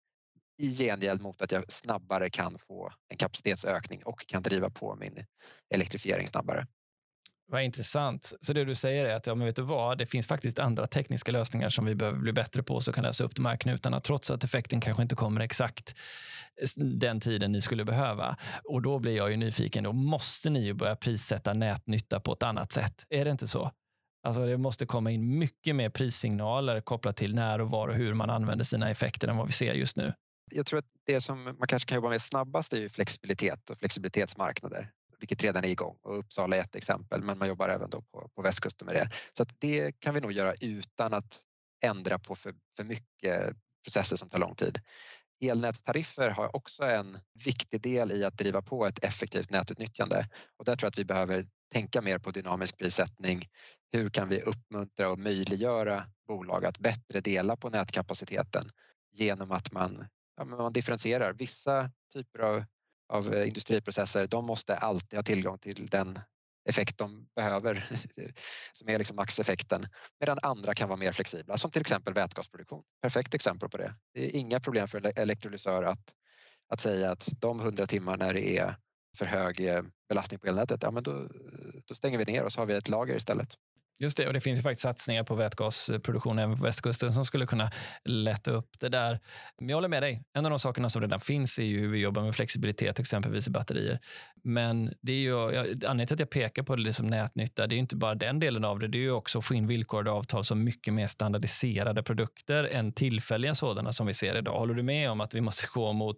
[0.57, 5.27] i gengäld mot att jag snabbare kan få en kapacitetsökning och kan driva på min
[5.75, 6.67] elektrifiering snabbare.
[7.55, 8.33] Vad intressant.
[8.41, 10.87] Så det du säger är att ja, men vet du vad, det finns faktiskt andra
[10.87, 14.01] tekniska lösningar som vi behöver bli bättre på så kan lösa upp de här knutarna
[14.01, 15.95] trots att effekten kanske inte kommer exakt
[16.77, 18.37] den tiden ni skulle behöva.
[18.65, 19.85] Och då blir jag ju nyfiken.
[19.85, 23.07] Då måste ni ju börja prissätta nätnytta på ett annat sätt.
[23.11, 23.71] Är det inte så?
[24.27, 28.15] Alltså det måste komma in mycket mer prissignaler kopplat till när och var och hur
[28.15, 30.13] man använder sina effekter än vad vi ser just nu.
[30.51, 33.79] Jag tror att det som man kanske kan jobba med snabbast är ju flexibilitet och
[33.79, 34.91] flexibilitetsmarknader
[35.25, 38.29] vilket redan är igång och Uppsala är ett exempel men man jobbar även då på,
[38.35, 39.11] på västkusten med det.
[39.37, 41.41] Så att det kan vi nog göra utan att
[41.85, 44.81] ändra på för, för mycket processer som tar lång tid.
[45.41, 50.77] Elnätstariffer har också en viktig del i att driva på ett effektivt nätutnyttjande och där
[50.77, 53.49] tror jag att vi behöver tänka mer på dynamisk prissättning.
[53.93, 58.71] Hur kan vi uppmuntra och möjliggöra bolag att bättre dela på nätkapaciteten
[59.13, 60.07] genom att man,
[60.37, 61.33] ja, man differentierar.
[61.33, 62.65] Vissa typer av
[63.09, 66.19] av eh, industriprocesser, de måste alltid ha tillgång till den
[66.69, 67.87] effekt de behöver
[68.73, 69.87] som är liksom maxeffekten
[70.21, 72.83] medan andra kan vara mer flexibla som till exempel vätgasproduktion.
[73.03, 73.95] Perfekt exempel på det.
[74.15, 76.15] Det är inga problem för en elektrolysör att,
[76.69, 78.77] att säga att de 100 timmar när det är
[79.17, 81.29] för hög eh, belastning på elnätet, ja men då,
[81.85, 83.55] då stänger vi ner och så har vi ett lager istället.
[83.99, 87.47] Just det, och det finns ju faktiskt satsningar på vätgasproduktion även på västkusten som skulle
[87.47, 87.71] kunna
[88.05, 89.21] lätta upp det där.
[89.59, 90.23] Men jag håller med dig.
[90.33, 93.49] En av de sakerna som redan finns är ju hur vi jobbar med flexibilitet, exempelvis
[93.49, 93.99] i batterier.
[94.45, 97.79] Men det är ju, anledningen till att jag pekar på det som nätnytta, det är
[97.79, 100.45] inte bara den delen av det, det är ju också att få in villkorade avtal
[100.45, 104.59] som mycket mer standardiserade produkter än tillfälliga sådana som vi ser idag.
[104.59, 106.17] Håller du med om att vi måste gå mot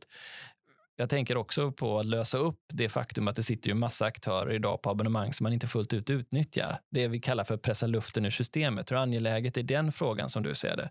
[0.97, 4.55] jag tänker också på att lösa upp det faktum att det sitter ju massa aktörer
[4.55, 6.81] idag på abonnemang som man inte fullt ut utnyttjar.
[6.91, 8.91] Det vi kallar för att pressa luften ur systemet.
[8.91, 10.91] Hur angeläget är den frågan som du ser det?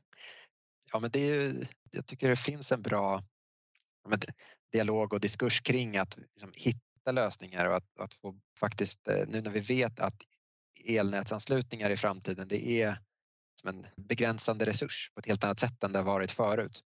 [0.92, 3.24] Ja, men det är ju, jag tycker det finns en bra
[4.10, 4.20] men,
[4.72, 9.42] dialog och diskurs kring att liksom, hitta lösningar och att, att få faktiskt, eh, nu
[9.42, 10.22] när vi vet att
[10.86, 12.98] elnätsanslutningar i framtiden, det är
[13.62, 16.84] som en begränsande resurs på ett helt annat sätt än det har varit förut.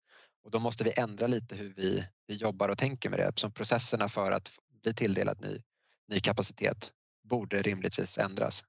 [0.47, 3.31] Och då måste vi ändra lite hur vi, vi jobbar och tänker med det.
[3.35, 4.51] Som processerna för att
[4.83, 5.61] bli tilldelad ny,
[6.07, 6.91] ny kapacitet
[7.29, 8.63] borde rimligtvis ändras.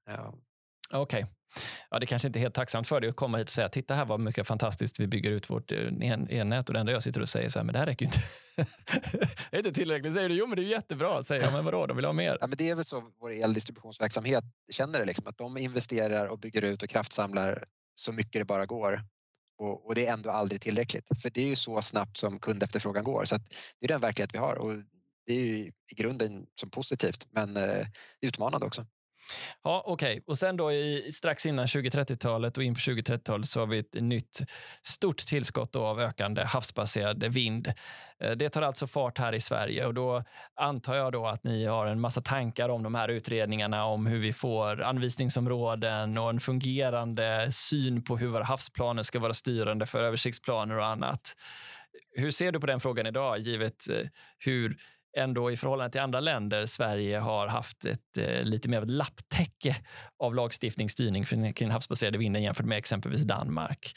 [0.91, 1.23] Okej.
[1.23, 1.25] Okay.
[1.89, 3.95] Ja, det kanske inte är helt tacksamt för dig att komma hit och säga titta
[3.95, 5.77] här vad mycket fantastiskt vi bygger ut vårt eh,
[6.29, 8.11] elnät och det enda jag sitter och säger så här, men det här räcker ju
[8.11, 8.21] inte.
[9.51, 10.13] det är inte tillräckligt.
[10.13, 11.23] Säger du, jo men det är jättebra.
[11.23, 12.37] Säger jag, men vadå, de vill ha mer.
[12.41, 16.39] Ja, men det är väl så vår eldistributionsverksamhet känner det, liksom, att de investerar och
[16.39, 17.65] bygger ut och kraftsamlar
[17.95, 19.03] så mycket det bara går
[19.59, 21.21] och, och, det är ändå aldrig tillräckligt.
[21.21, 23.25] För det är ju så snabbt som kundefterfrågan går.
[23.25, 23.35] Så
[23.79, 24.73] det är den verklighet vi har och
[25.25, 27.87] det är ju i grunden som positivt men eh,
[28.21, 28.85] utmanande också.
[29.63, 30.23] Ja, Okej, okay.
[30.27, 33.93] och sen då i, strax innan 2030-talet och in på 2030-talet så har vi ett
[33.93, 34.41] nytt
[34.81, 37.73] stort tillskott av ökande havsbaserad vind.
[38.23, 40.23] Eh, det tar alltså fart här i Sverige och då
[40.55, 44.19] antar jag då att ni har en massa tankar om de här utredningarna om hur
[44.19, 50.03] vi får anvisningsområden och en fungerande syn på hur våra havsplaner ska vara styrande för
[50.03, 51.35] översiktsplaner och annat.
[52.15, 54.07] Hur ser du på den frågan idag, givet eh,
[54.37, 54.77] hur
[55.19, 58.91] ändå i förhållande till andra länder Sverige har haft ett eh, lite mer av ett
[58.91, 59.75] lapptäcke
[60.19, 63.93] av lagstiftningsstyrning kring havsbaserade vinden jämfört med exempelvis Danmark.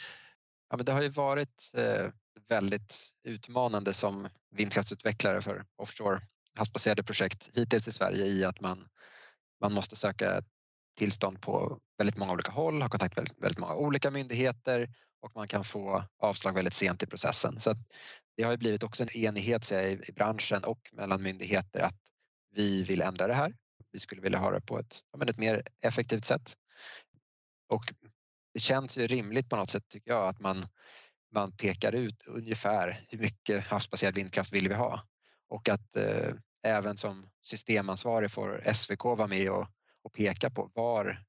[0.70, 2.10] Ja, men det har ju varit eh,
[2.48, 6.20] väldigt utmanande som vindkraftsutvecklare för offshore
[6.56, 8.88] havsbaserade projekt hittills i Sverige i att man,
[9.60, 10.42] man måste söka
[10.98, 14.88] tillstånd på väldigt många olika håll, ha kontakt med väldigt, väldigt många olika myndigheter
[15.20, 17.60] och man kan få avslag väldigt sent i processen.
[17.60, 17.74] Så
[18.36, 21.98] det har blivit också en enighet jag, i branschen och mellan myndigheter att
[22.50, 23.54] vi vill ändra det här.
[23.92, 26.56] Vi skulle vilja ha det på ett, ett mer effektivt sätt.
[27.68, 27.92] Och
[28.54, 30.64] det känns ju rimligt på något sätt tycker jag att man,
[31.32, 35.06] man pekar ut ungefär hur mycket havsbaserad vindkraft vill vi ha
[35.48, 39.68] och att eh, även som systemansvarig får SVK vara med och,
[40.02, 41.24] och peka på var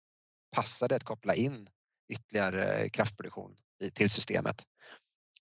[0.52, 1.70] passar det att koppla in
[2.10, 4.64] ytterligare kraftproduktion i, till systemet.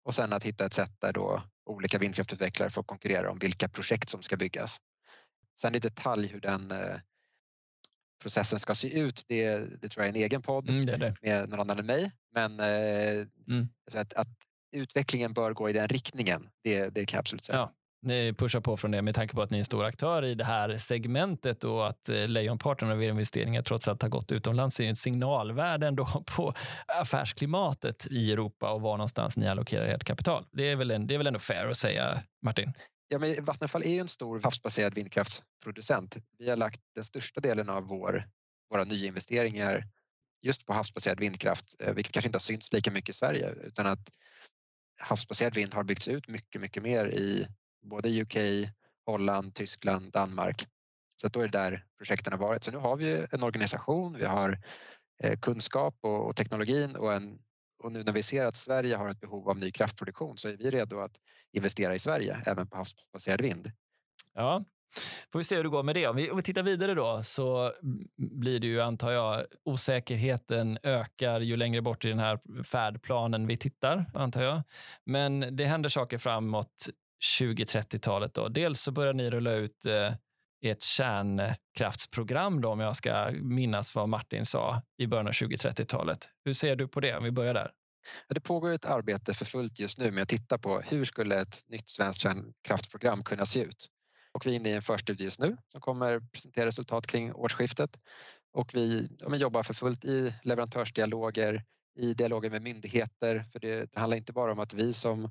[0.02, 4.10] Och sen att hitta ett sätt där då olika vindkraftutvecklare får konkurrera om vilka projekt
[4.10, 4.80] som ska byggas.
[5.60, 7.00] Sen i detalj hur den eh,
[8.22, 11.16] processen ska se ut, det, det tror jag är en egen podd mm, det det.
[11.22, 12.12] med någon annan än mig.
[12.34, 13.68] Men eh, mm.
[13.94, 14.28] att, att,
[14.74, 17.58] utvecklingen bör gå i den riktningen, det, det kan jag absolut säga.
[17.58, 17.72] Ja,
[18.03, 20.34] ni pushar på från det med tanke på att ni är en stor aktör i
[20.34, 24.80] det här segmentet och att eh, lejonparten av era investeringar trots allt har gått utomlands
[24.80, 26.05] är ett signalvärde ändå
[26.36, 26.55] på
[27.00, 30.46] affärsklimatet i Europa och var någonstans ni allokerar ert kapital.
[30.53, 32.72] Det är väl, en, det är väl ändå fair att säga, Martin?
[33.09, 36.16] Ja, men Vattenfall är ju en stor havsbaserad vindkraftsproducent.
[36.38, 38.28] Vi har lagt den största delen av vår,
[38.70, 39.84] våra nyinvesteringar
[40.42, 43.86] just på havsbaserad vindkraft, eh, vilket kanske inte har synts lika mycket i Sverige, utan
[43.86, 44.11] att
[45.00, 47.46] havsbaserad vind har byggts ut mycket, mycket mer i
[47.82, 48.36] både UK,
[49.06, 50.66] Holland, Tyskland, Danmark.
[51.16, 52.64] Så då är det där projekten har varit.
[52.64, 54.58] Så nu har vi en organisation, vi har
[55.22, 57.38] eh, kunskap och, och teknologin och, en,
[57.78, 60.56] och nu när vi ser att Sverige har ett behov av ny kraftproduktion så är
[60.56, 61.16] vi redo att
[61.52, 63.72] investera i Sverige, även på havsbaserad vind.
[64.34, 64.64] Ja,
[65.32, 66.06] får vi se hur det går med det.
[66.06, 67.72] Om vi, om vi tittar vidare då så
[68.16, 73.56] blir det ju, antar jag, osäkerheten ökar ju längre bort i den här färdplanen vi
[73.56, 74.62] tittar, antar jag.
[75.04, 76.88] Men det händer saker framåt
[77.40, 78.34] 2030-talet.
[78.34, 78.48] Då.
[78.48, 80.12] Dels så börjar ni rulla ut eh,
[80.62, 86.28] ert kärnkraftsprogram, då, om jag ska minnas vad Martin sa i början av 2030-talet.
[86.44, 87.70] Hur ser du på det, om vi börjar där?
[88.28, 91.64] Det pågår ett arbete för fullt just nu med att titta på hur skulle ett
[91.68, 93.88] nytt svenskt kärnkraftsprogram kunna se ut?
[94.32, 97.98] Och vi är inne i en förstudie just nu som kommer presentera resultat kring årsskiftet.
[98.52, 101.64] Och vi ja, jobbar för fullt i leverantörsdialoger,
[101.98, 103.44] i dialoger med myndigheter.
[103.52, 105.30] För det, det handlar inte bara om att vi som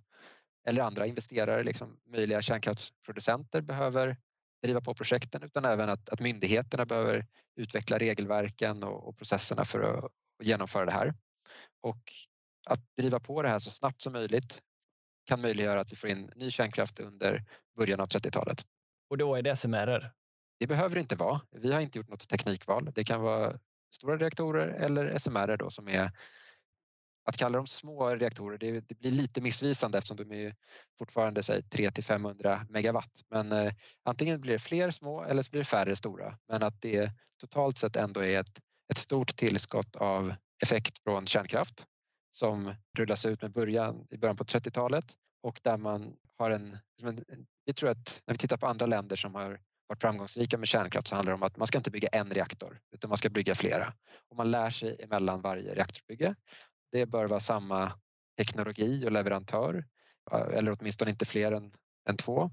[0.66, 4.18] eller andra investerare, liksom möjliga kärnkraftsproducenter behöver
[4.64, 9.82] driva på projekten utan även att, att myndigheterna behöver utveckla regelverken och, och processerna för
[9.82, 10.04] att,
[10.40, 11.14] att genomföra det här.
[11.82, 12.14] Och
[12.66, 14.62] att driva på det här så snabbt som möjligt
[15.26, 17.46] kan möjliggöra att vi får in ny kärnkraft under
[17.78, 18.66] början av 30-talet.
[19.10, 20.12] Och då är det SMR?
[20.60, 21.42] Det behöver det inte vara.
[21.52, 22.92] Vi har inte gjort något teknikval.
[22.96, 23.60] Det kan vara
[23.96, 26.12] stora reaktorer eller SMR då som är
[27.26, 30.56] att kalla dem små reaktorer det, det, blir lite missvisande eftersom de är
[30.98, 33.24] fortfarande 3 till 500 megawatt.
[33.30, 36.38] Men eh, antingen blir det fler små eller så blir det färre stora.
[36.48, 38.60] Men att det totalt sett ändå är ett,
[38.92, 41.86] ett stort tillskott av effekt från kärnkraft
[42.32, 45.06] som rullas ut med början i början på 30-talet
[45.44, 47.26] och där man har en, en,
[47.66, 51.08] vi tror att när vi tittar på andra länder som har varit framgångsrika med kärnkraft
[51.08, 53.56] så handlar det om att man ska inte bygga en reaktor utan man ska bygga
[53.56, 53.94] flera.
[54.30, 56.36] Och man lär sig emellan varje reaktorbygge
[56.92, 57.92] det bör vara samma
[58.38, 59.86] teknologi och leverantör
[60.32, 61.72] eller åtminstone inte fler än,
[62.10, 62.52] än två.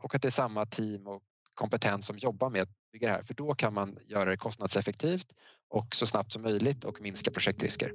[0.00, 1.22] Och att det är samma team och
[1.54, 5.26] kompetens som jobbar med att bygga det här för då kan man göra det kostnadseffektivt
[5.68, 7.92] och så snabbt som möjligt och minska projektrisker.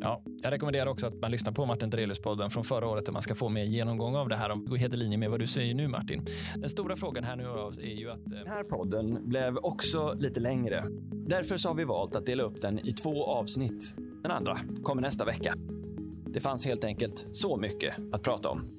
[0.00, 3.22] Ja, jag rekommenderar också att man lyssnar på Martin Drelius-podden från förra året där man
[3.22, 5.46] ska få mer genomgång av det här och gå helt i linje med vad du
[5.46, 6.26] säger nu Martin.
[6.56, 8.26] Den stora frågan här nu är ju att...
[8.26, 10.84] Eh, den här podden blev också lite längre.
[11.12, 13.94] Därför så har vi valt att dela upp den i två avsnitt.
[14.22, 15.54] Den andra kommer nästa vecka.
[16.26, 18.77] Det fanns helt enkelt så mycket att prata om.